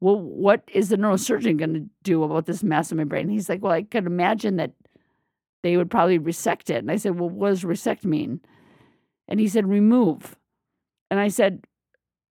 [0.00, 3.22] well, what is the neurosurgeon going to do about this mass in my brain?
[3.22, 4.72] And He's like, well, I could imagine that
[5.62, 6.78] they would probably resect it.
[6.78, 8.40] And I said, well, what does resect mean?
[9.28, 10.36] And he said, remove.
[11.10, 11.64] And I said,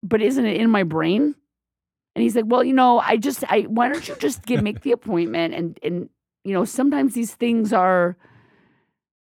[0.03, 1.35] but isn't it in my brain?
[2.15, 4.81] And he's like, well, you know, I just, I, why don't you just get, make
[4.81, 5.53] the appointment?
[5.53, 6.09] And, and,
[6.43, 8.17] you know, sometimes these things are,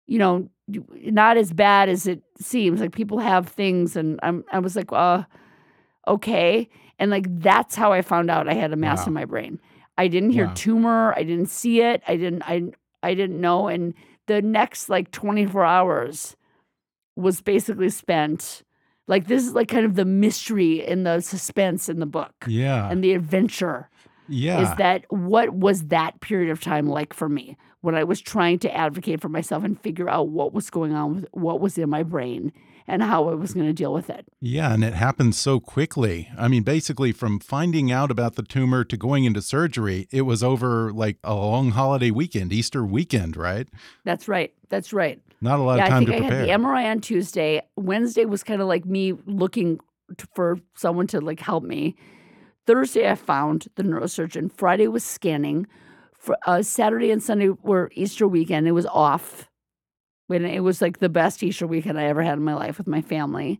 [0.07, 2.81] you know, not as bad as it seems.
[2.81, 5.25] Like people have things, and I'm, I was like, uh,
[6.07, 6.69] okay.
[6.99, 9.07] And like that's how I found out I had a mass Wow.
[9.09, 9.61] in my brain.
[9.97, 10.53] I didn't hear Wow.
[10.55, 11.15] tumor.
[11.17, 12.03] I didn't see it.
[12.09, 12.43] I didn't.
[12.43, 12.71] I
[13.03, 13.69] I didn't know.
[13.69, 13.95] And
[14.27, 16.37] the next like 24 hours
[17.17, 18.63] was basically spent.
[19.07, 22.91] Like this is like kind of the mystery and the suspense in the book Yeah.
[22.91, 23.89] and the adventure
[24.29, 24.61] yeah.
[24.61, 28.59] is that what was that period of time like for me when I was trying
[28.61, 31.88] to advocate for myself and figure out what was going on with what was in
[31.88, 32.53] my brain
[32.88, 34.27] and how I was going to deal with it.
[34.41, 36.31] Yeah, and it happened so quickly.
[36.37, 40.43] I mean, basically, from finding out about the tumor to going into surgery, it was
[40.43, 43.69] over like a long holiday weekend, Easter weekend, right?
[44.05, 44.55] That's right.
[44.71, 45.21] That's right.
[45.41, 47.62] Not a lot yeah, of I think to I had the MRI on Tuesday.
[47.77, 49.79] Wednesday was kind of like me looking
[50.35, 51.95] for someone to like help me.
[52.67, 54.51] Thursday I found the neurosurgeon.
[54.53, 55.67] Friday was scanning.
[56.29, 58.69] For, uh, Saturday and Sunday were Easter weekend.
[58.69, 59.49] It was off.
[60.27, 62.87] When it was like the best Easter weekend I ever had in my life with
[62.87, 63.59] my family.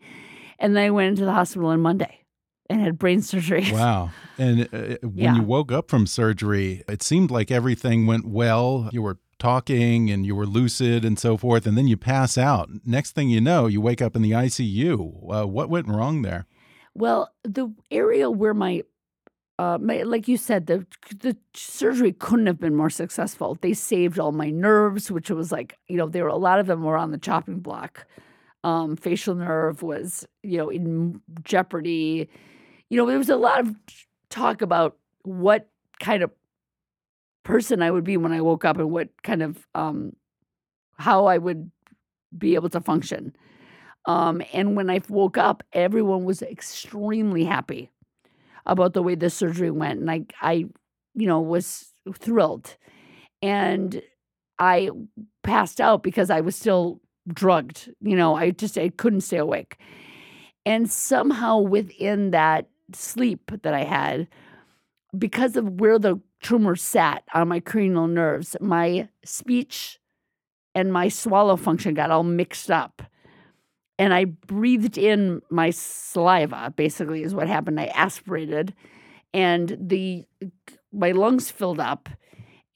[0.59, 2.27] And then I went into the hospital on Monday
[2.69, 3.65] and had brain surgery.
[3.73, 4.11] Wow.
[4.37, 5.37] And uh, when Yeah.
[5.37, 8.91] you woke up from surgery, it seemed like everything went well.
[8.93, 11.67] You were talking and you were lucid and so forth.
[11.67, 12.69] And then you pass out.
[12.85, 15.43] Next thing you know, you wake up in the ICU.
[15.43, 16.45] Uh, what went wrong there?
[16.95, 18.83] Well, the area where my,
[19.59, 20.87] uh, like you said, the
[21.19, 23.59] the surgery couldn't have been more successful.
[23.61, 26.67] They saved all my nerves, which was like, you know, there were a lot of
[26.67, 28.07] them were on the chopping block.
[28.63, 32.29] Um, facial nerve was, you know, in jeopardy.
[32.89, 33.75] You know, there was a lot of
[34.31, 35.69] talk about what
[36.01, 36.31] kind of
[37.43, 40.13] person I would be when I woke up and what kind of um,
[40.99, 41.71] how I would
[42.37, 43.35] be able to function.
[44.05, 47.91] Um, and when I woke up, everyone was extremely happy
[48.69, 50.53] about the way the surgery went, and I, I,
[51.15, 52.77] you know, was thrilled.
[53.43, 54.03] And
[54.59, 54.91] I
[55.43, 57.01] passed out because I was still
[57.33, 57.93] drugged.
[58.01, 59.79] You know, I just I couldn't stay awake.
[60.67, 64.29] And somehow within that sleep that I had,
[65.17, 69.99] because of where the tumor sat on my cranial nerves, my speech
[70.75, 73.03] and my swallow function got all mixed up
[73.99, 76.73] and I breathed in my saliva.
[76.77, 77.81] Basically, is what happened.
[77.81, 78.75] I aspirated,
[79.35, 80.25] and the
[80.93, 82.09] my lungs filled up,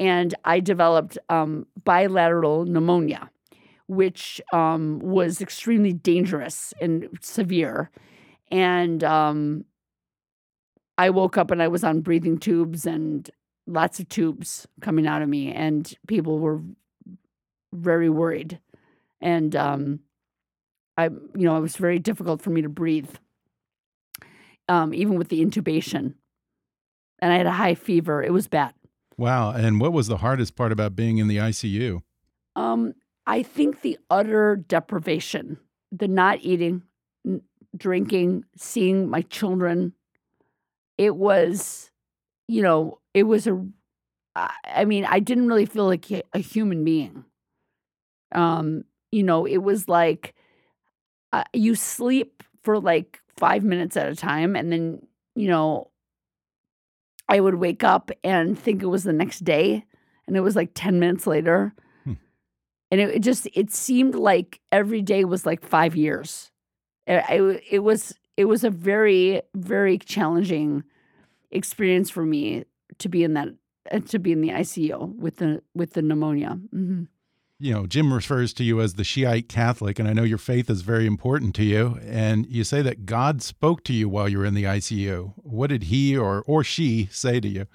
[0.00, 3.30] and I developed um, bilateral pneumonia,
[3.86, 7.90] which um, was extremely dangerous and severe.
[8.50, 9.64] And um,
[10.98, 13.30] I woke up and I was on breathing tubes and
[13.66, 16.60] lots of tubes coming out of me, and people were
[17.72, 18.60] very worried.
[19.20, 20.00] And um,
[20.96, 23.10] I, you know, it was very difficult for me to breathe.
[24.68, 26.14] um, even with the intubation.
[27.20, 28.22] And I had a high fever.
[28.22, 28.74] It was bad.
[29.18, 29.50] Wow.
[29.50, 32.02] And what was the hardest part about being in the ICU?
[32.56, 32.94] Um,
[33.26, 35.58] I think the utter deprivation,
[35.90, 36.82] the not eating,
[37.26, 37.42] n-
[37.76, 39.92] drinking, seeing my children.
[40.98, 41.90] It was,
[42.48, 43.64] you know, it was a,
[44.34, 47.24] I mean, I didn't really feel like a a human being.
[48.34, 50.34] Um, you know, it was like
[51.32, 55.90] uh, you sleep for like five minutes at a time, and then you know,
[57.28, 59.84] I would wake up and think it was the next day,
[60.26, 61.74] and it was like ten minutes later,
[62.04, 62.14] Hmm.
[62.90, 66.50] and it, it just it seemed like every day was like five years.
[67.06, 70.84] It, it, it was it was a very very challenging
[71.50, 72.64] experience for me
[72.98, 73.48] to be in that
[73.90, 76.58] uh, to be in the ICU with the with the pneumonia.
[76.70, 77.04] hmm
[77.62, 80.68] You know, Jim refers to you as the Shiite Catholic, and I know your faith
[80.68, 81.96] is very important to you.
[82.02, 85.34] And you say that God spoke to you while you were in the ICU.
[85.36, 87.66] What did he or or she say to you?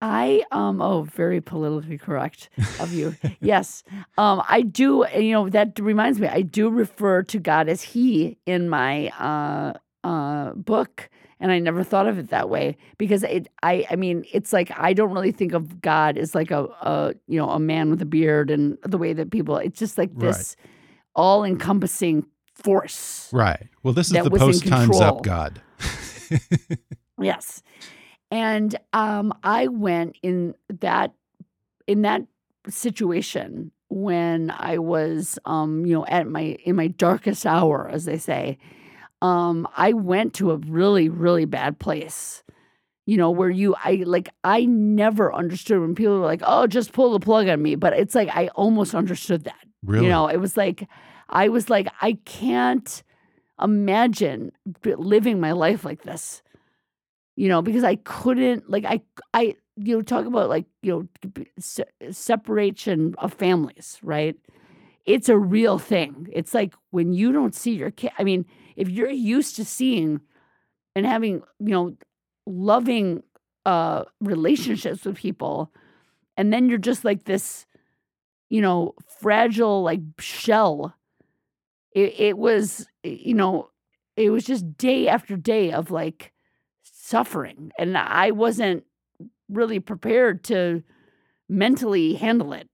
[0.00, 3.16] I um oh very politically correct of you.
[3.40, 3.82] yes.
[4.16, 8.38] Um I do you know that reminds me I do refer to God as he
[8.46, 9.72] in my uh
[10.04, 11.10] uh book
[11.40, 14.70] and I never thought of it that way because it I I mean it's like
[14.76, 18.02] I don't really think of God as like a a you know a man with
[18.02, 20.28] a beard and the way that people it's just like Right.
[20.28, 20.56] this
[21.16, 23.28] all encompassing force.
[23.32, 23.68] Right.
[23.82, 25.60] Well, this is the post times up God.
[27.20, 27.62] Yes.
[28.30, 31.12] And um I went in that
[31.86, 32.22] in that
[32.68, 38.18] situation when I was um you know at my in my darkest hour as they
[38.18, 38.58] say.
[39.22, 42.42] Um I went to a really really bad place.
[43.06, 46.92] You know where you I like I never understood when people were like, "Oh, just
[46.92, 49.66] pull the plug on me." But it's like I almost understood that.
[49.84, 50.06] Really?
[50.06, 50.86] You know, it was like
[51.28, 53.02] I was like I can't
[53.60, 54.52] imagine
[54.84, 56.42] living my life like this
[57.36, 59.00] you know because i couldn't like i
[59.34, 60.92] i you know talk about like you
[61.24, 64.36] know se- separation of families right
[65.06, 68.44] it's a real thing it's like when you don't see your kid i mean
[68.80, 70.20] if you're used to seeing
[70.94, 71.96] and having you know
[72.46, 73.22] loving
[73.66, 75.72] uh relationships with people
[76.36, 77.66] and then you're just like this
[78.48, 80.94] you know fragile like shell
[81.92, 83.68] it, it was you know
[84.16, 86.32] it was just day after day of like
[86.82, 88.84] suffering and i wasn't
[89.48, 90.82] really prepared to
[91.48, 92.68] mentally handle it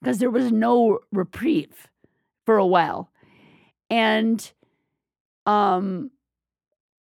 [0.00, 1.88] because there was no reprieve
[2.44, 3.10] for a while.
[3.90, 4.52] And
[5.46, 6.10] um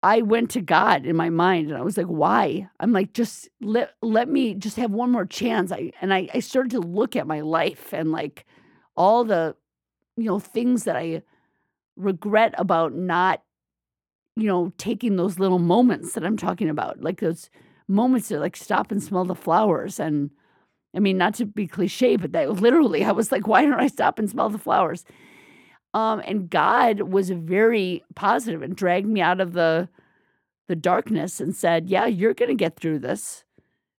[0.03, 2.67] i went to god in my mind and i was like why?
[2.79, 5.71] I'm like just let let me just have one more chance.
[5.71, 8.45] I and i i started to look at my life and like
[8.95, 9.55] all the
[10.17, 11.21] you know things that i
[11.95, 13.41] regret about not
[14.35, 17.49] you know taking those little moments that i'm talking about like those
[17.87, 20.31] moments to like stop and smell the flowers and
[20.95, 23.87] i mean not to be cliche but that literally i was like why don't i
[23.87, 25.05] stop and smell the flowers
[25.93, 29.87] um and god was very positive and dragged me out of the
[30.67, 33.43] the darkness and said yeah you're gonna get through this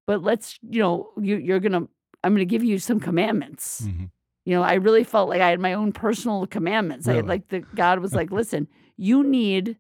[0.06, 1.86] but let's you know you, you're gonna
[2.22, 4.10] i'm gonna give you some commandments Mhm.
[4.46, 7.08] you know, I really felt like I had my own personal commandments.
[7.08, 8.68] I had like the God was like, listen,
[8.98, 9.78] you need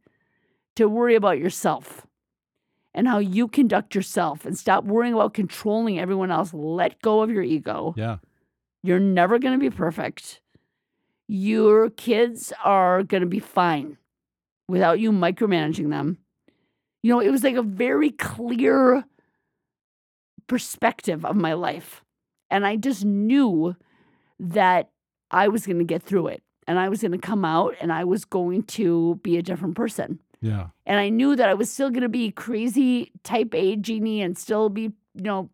[0.76, 2.06] to worry about yourself
[2.94, 6.54] and how you conduct yourself and stop worrying about controlling everyone else.
[6.54, 7.92] Let go of your ego.
[7.96, 8.16] Yeah.
[8.82, 10.40] You're never going to be perfect.
[11.28, 13.96] Your kids are going to be fine
[14.68, 16.18] without you micromanaging them.
[17.02, 19.04] You know, it was like a very clear
[20.46, 22.02] perspective of my life.
[22.50, 23.76] And I just knew
[24.38, 24.90] that
[25.30, 27.92] I was going to get through it and I was going to come out and
[27.92, 30.20] I was going to be a different person.
[30.40, 30.68] Yeah.
[30.86, 34.36] And I knew that I was still going to be crazy type A Jeannie and
[34.36, 35.50] still be, you know,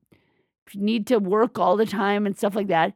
[0.75, 2.93] need to work all the time and stuff like that.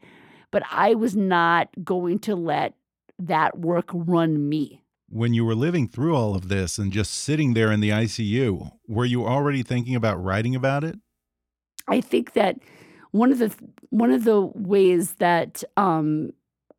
[0.55, 2.75] But I was not going to let
[3.19, 4.85] that work run me.
[5.09, 8.71] When you were living through all of this and just sitting there in the ICU,
[8.87, 10.95] were you already thinking about writing about it?
[11.89, 12.61] I think that
[13.11, 13.53] one of the
[13.91, 16.31] one of the ways that um,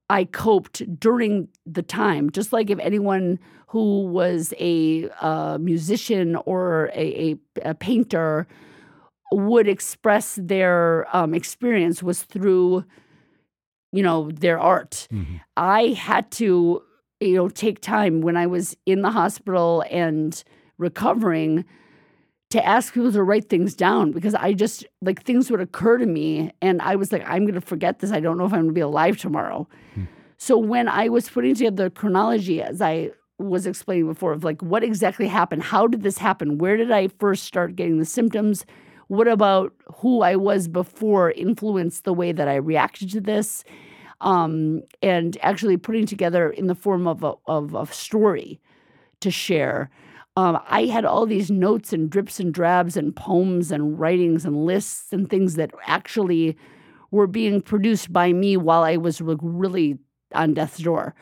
[0.09, 6.91] I coped during the time, just like if anyone who was a uh, musician or
[6.93, 7.33] a,
[7.65, 8.47] a, a painter
[9.33, 12.85] would express their um, experience was through,
[13.95, 15.07] you know, their art.
[15.11, 15.39] Mhm.
[15.57, 16.81] I had to,
[17.19, 20.43] you know, take time when I was in the hospital and
[20.77, 21.65] recovering
[22.51, 26.05] to ask people to write things down because I just like things would occur to
[26.05, 28.11] me and I was like, I'm going to forget this.
[28.11, 29.67] I don't know if I'm going to be alive tomorrow.
[29.93, 30.03] Hmm.
[30.37, 34.61] So when I was putting together the chronology as I was explaining before of like
[34.61, 38.65] what exactly happened how did this happen where did i first start getting the symptoms
[39.07, 43.63] what about who i was before influenced the way that i reacted to this
[44.21, 48.59] um, and actually putting together in the form of a, of a story
[49.19, 49.89] to share
[50.37, 54.65] um, i had all these notes and drips and drabs and poems and writings and
[54.65, 56.57] lists and things that actually
[57.11, 59.97] were being produced by me while i was really
[60.33, 61.15] on death's door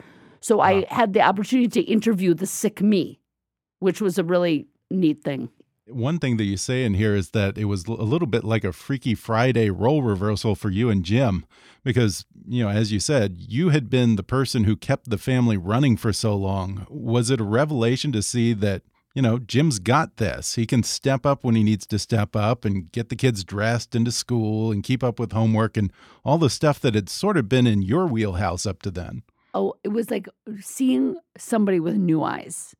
[0.43, 0.65] so wow.
[0.65, 3.21] I had the opportunity to interview the sick me,
[3.79, 5.47] which was a really neat thing.
[5.87, 8.63] One thing that you say in here is that it was a little bit like
[8.63, 11.45] a Freaky Friday role reversal for you and Jim,
[11.83, 15.57] because, you know, as you said, you had been the person who kept the family
[15.57, 16.87] running for so long.
[16.89, 20.55] Was it a revelation to see that, you know, Jim's got this?
[20.55, 23.93] He can step up when he needs to step up and get the kids dressed
[23.93, 25.91] into school and keep up with homework and
[26.23, 29.23] all the stuff that had sort of been in your wheelhouse up to then
[29.53, 30.27] oh, it was like
[30.59, 32.75] seeing somebody with new eyes.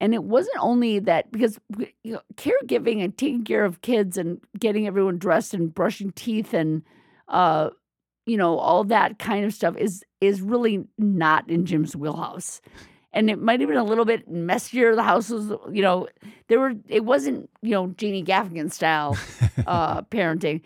[0.00, 4.40] And it wasn't only that because you know, caregiving and taking care of kids and
[4.58, 6.82] getting everyone dressed and brushing teeth and
[7.28, 7.70] uh,
[8.26, 12.60] you know all that kind of stuff is is really not in Jim's wheelhouse.
[13.12, 14.94] And it might have been a little bit messier.
[14.94, 16.06] The house was, you know,
[16.46, 16.74] there were.
[16.88, 19.18] It wasn't, you know, Jeannie Gaffigan style
[19.66, 20.62] uh, parenting,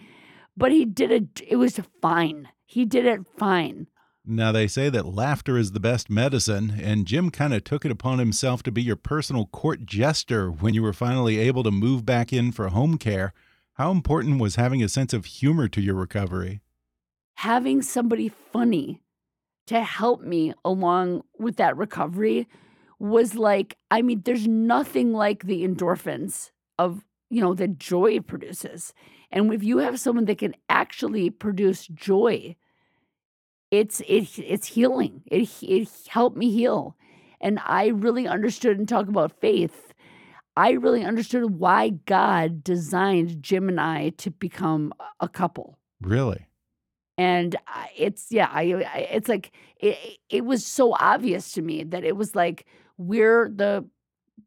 [0.57, 1.41] but he did it.
[1.47, 2.49] It was fine.
[2.67, 3.87] He did it fine.
[4.27, 7.91] Now, they say that laughter is the best medicine, and Jim kind of took it
[7.91, 12.07] upon himself to be your personal court jester when you were finally able to move
[12.07, 13.35] back in for home care.
[13.75, 16.63] How important was having a sense of humor to your recovery?
[17.35, 19.03] Having somebody funny
[19.67, 22.49] to help me along with that recovery
[22.99, 28.27] was like, I mean, there's nothing like the endorphins of, you know, that joy it
[28.27, 28.95] produces.
[29.31, 32.57] And if you have someone that can actually produce joy,
[33.75, 35.23] it's it, it's healing.
[35.27, 36.97] It it helped me heal,
[37.41, 39.93] and I really understood and talk about faith.
[40.57, 45.79] I really understood why God designed Jim and I to become a couple.
[46.01, 46.47] Really?
[47.19, 47.57] And
[47.97, 52.17] it's yeah, I, I it's like it, it was so obvious to me that it
[52.17, 52.67] was like
[52.97, 53.85] we're the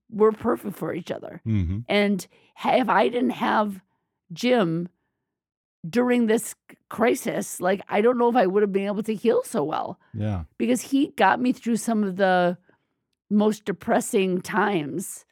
[0.09, 1.41] we're perfect for each other.
[1.45, 1.79] Mm-hmm.
[1.89, 2.25] And
[2.65, 3.81] if I didn't have
[4.31, 4.89] Jim
[5.89, 6.55] during this
[6.89, 9.99] crisis, like I don't know if I would have been able to heal so well.
[10.13, 10.43] Yeah.
[10.57, 12.57] Because he got me through some of the
[13.29, 15.25] most depressing times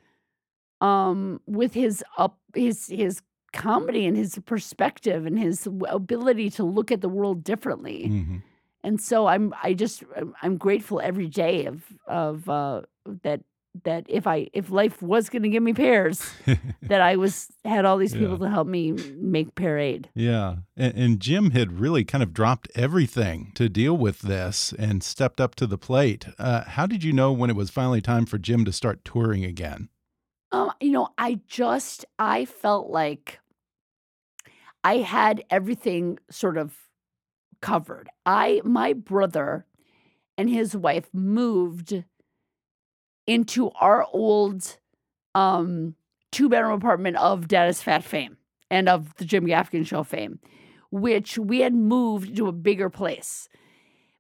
[0.82, 3.22] um with his up his his
[3.54, 8.08] comedy and his perspective and his ability to look at the world differently.
[8.10, 8.38] Mm-hmm.
[8.84, 10.04] And so I'm I just
[10.42, 12.82] I'm grateful every day of of uh
[13.24, 13.42] that
[13.84, 16.34] that if I if life was going to give me pears,
[16.84, 18.48] that I was had all these people yeah.
[18.48, 20.10] to help me make pear aid.
[20.16, 25.04] Yeah, and, and, Jim had really kind of dropped everything to deal with this and
[25.04, 26.28] stepped up to the plate.
[26.40, 29.44] Uh, how did you know when it was finally time for Jim to start touring
[29.44, 29.90] again?
[30.52, 33.40] Um, you know, I just I felt like
[34.84, 36.76] I had everything sort of
[37.62, 38.10] covered.
[38.26, 39.66] I my brother
[40.38, 42.04] and his wife moved
[43.28, 44.78] into our old
[45.34, 45.96] um,
[46.32, 48.38] two bedroom apartment of Dad is Fat fame
[48.70, 50.40] and of the Jim Gaffigan show fame,
[50.92, 53.48] which we had moved to a bigger place.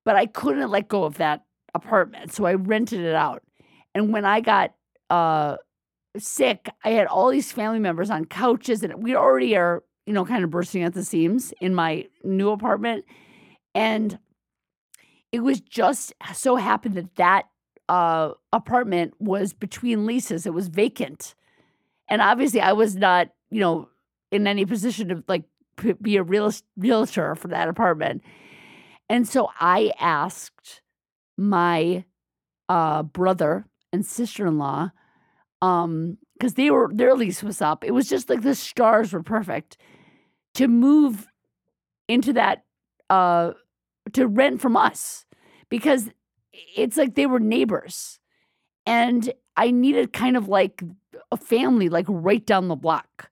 [0.04, 2.32] But I couldn't let go of that apartment.
[2.32, 3.44] So I rented it out.
[3.94, 4.74] And when I got
[5.10, 5.58] uh,
[6.18, 10.26] sick, I had all these family members on couches, and we already are, you know,
[10.26, 13.06] kind of bursting at the seams in my new apartment.
[13.74, 14.20] And
[15.32, 17.46] it was just so happened that that
[17.90, 20.46] uh, apartment was between leases.
[20.46, 21.36] It was vacant,
[22.08, 23.90] and obviously, I was not, you know,
[24.32, 25.44] in any position to like
[26.02, 28.24] be a real realtor for that apartment.
[29.10, 30.82] And so I asked
[31.38, 32.06] my
[32.70, 34.92] uh, brother and sister in law,
[35.62, 37.84] um, because they were their lease was up.
[37.84, 39.78] It was just like the stars were perfect
[40.56, 41.28] to move
[42.08, 42.64] into that
[43.10, 43.52] uh
[44.14, 45.26] to rent from us
[45.70, 46.10] because
[46.76, 48.20] it's like they were neighbors.
[48.86, 50.84] And I needed kind of like
[51.32, 53.30] a family, like right down the block.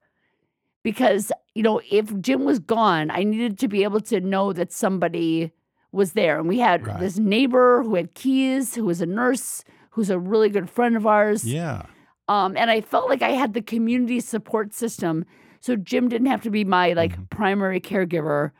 [0.82, 4.72] Because, you know, if Jim was gone, I needed to be able to know that
[4.72, 5.52] somebody
[5.92, 6.38] was there.
[6.38, 7.00] And we had right.
[7.00, 11.06] this neighbor who had keys, who was a nurse, who's a really good friend of
[11.06, 11.44] ours.
[11.44, 11.86] Yeah.
[12.28, 15.24] Um, and I felt like I had the community support system.
[15.60, 17.24] So Jim didn't have to be my like mm-hmm.
[17.24, 18.50] primary caregiver,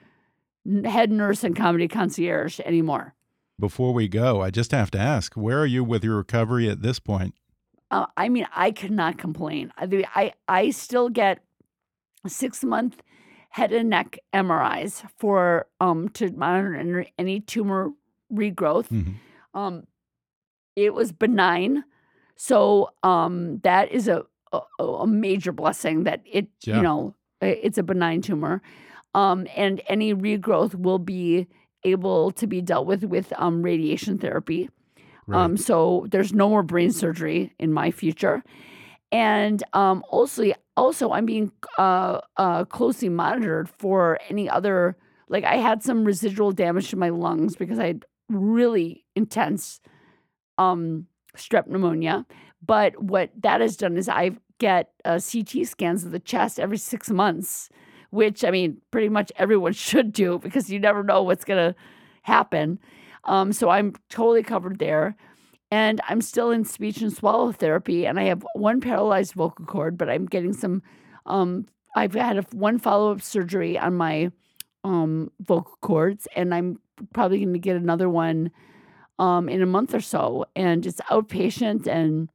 [0.85, 3.15] head nurse and comedy concierge anymore.
[3.59, 6.83] Before we go, I just have to ask, where are you with your recovery at
[6.83, 7.35] this point?
[7.91, 9.73] Uh, I mean, I cannot complain.
[9.77, 11.45] I, I, I still get
[12.27, 13.03] six month
[13.51, 17.93] head and neck MRIs for um to monitor any tumor
[18.33, 18.91] regrowth.
[18.91, 19.15] Mm -hmm.
[19.55, 19.87] Um,
[20.75, 21.85] it was benign.
[22.37, 26.77] So um, that is a, a a major blessing that it Yeah.
[26.77, 28.61] you know it's a benign tumor,
[29.15, 31.47] um, and any regrowth will be
[31.85, 34.71] able to be dealt with with um, radiation therapy.
[35.33, 38.43] Um, so there's no more brain surgery in my future,
[39.11, 44.97] and um, also also I'm being uh, uh, closely monitored for any other
[45.29, 49.81] like I had some residual damage to my lungs because I had really intense
[50.59, 51.07] um,
[51.37, 52.27] strep pneumonia.
[52.65, 56.79] But what that has done is I get uh, CT scans of the chest every
[56.79, 57.69] six months,
[58.15, 61.79] which I mean, pretty much everyone should do because you never know what's going to
[62.23, 62.79] happen.
[63.25, 65.17] Um, so I'm totally covered there.
[65.71, 69.99] And I'm still in speech and swallow therapy, and I have one paralyzed vocal cord,
[69.99, 70.83] but I'm getting some.
[71.27, 74.31] Um, I've had a, one follow up surgery on my
[74.85, 76.79] um, vocal cords, and I'm
[77.13, 78.53] probably going to get another one
[79.19, 80.45] um, in a month or so.
[80.55, 82.31] And it's outpatient, and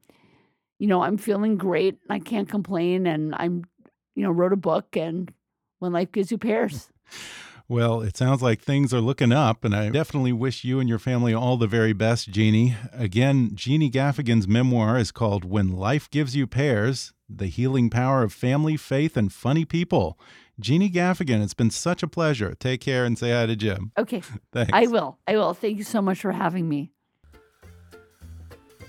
[0.77, 1.97] you know I'm feeling great.
[2.09, 3.63] I can't complain, and I'm
[4.15, 5.32] you know wrote a book, and
[5.80, 6.89] when life gives you pears.
[7.67, 10.97] Well, it sounds like things are looking up, and I definitely wish you and your
[10.97, 12.75] family all the very best, Jeannie.
[12.93, 18.34] Again, Jeannie Gaffigan's memoir is called When Life Gives You Pears The Healing Power of
[18.34, 20.19] Family, Faith, and Funny People.
[20.59, 22.55] Jeannie Gaffigan, it's been such a pleasure.
[22.55, 23.91] Take care and say hi to Jim.
[23.99, 24.71] Okay, Thanks.
[24.73, 25.19] I will.
[25.27, 25.53] I will.
[25.53, 26.91] Thank you so much for having me.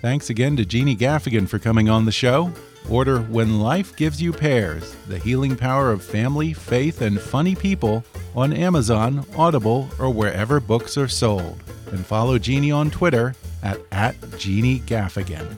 [0.01, 2.51] Thanks again to Jeannie Gaffigan for coming on the show.
[2.89, 8.05] Order When Life Gives You Pears The Healing Power of Family, Faith, and Funny People
[8.35, 11.62] on Amazon, Audible, or wherever books are sold.
[11.93, 15.57] And follow Jeannie on Twitter at, at Jeannie Gaffigan.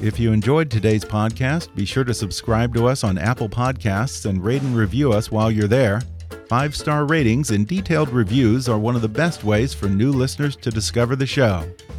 [0.00, 4.44] If you enjoyed today's podcast, be sure to subscribe to us on Apple Podcasts and
[4.44, 6.02] rate and review us while you're there.
[6.48, 10.54] Five star ratings and detailed reviews are one of the best ways for new listeners
[10.56, 11.68] to discover the show.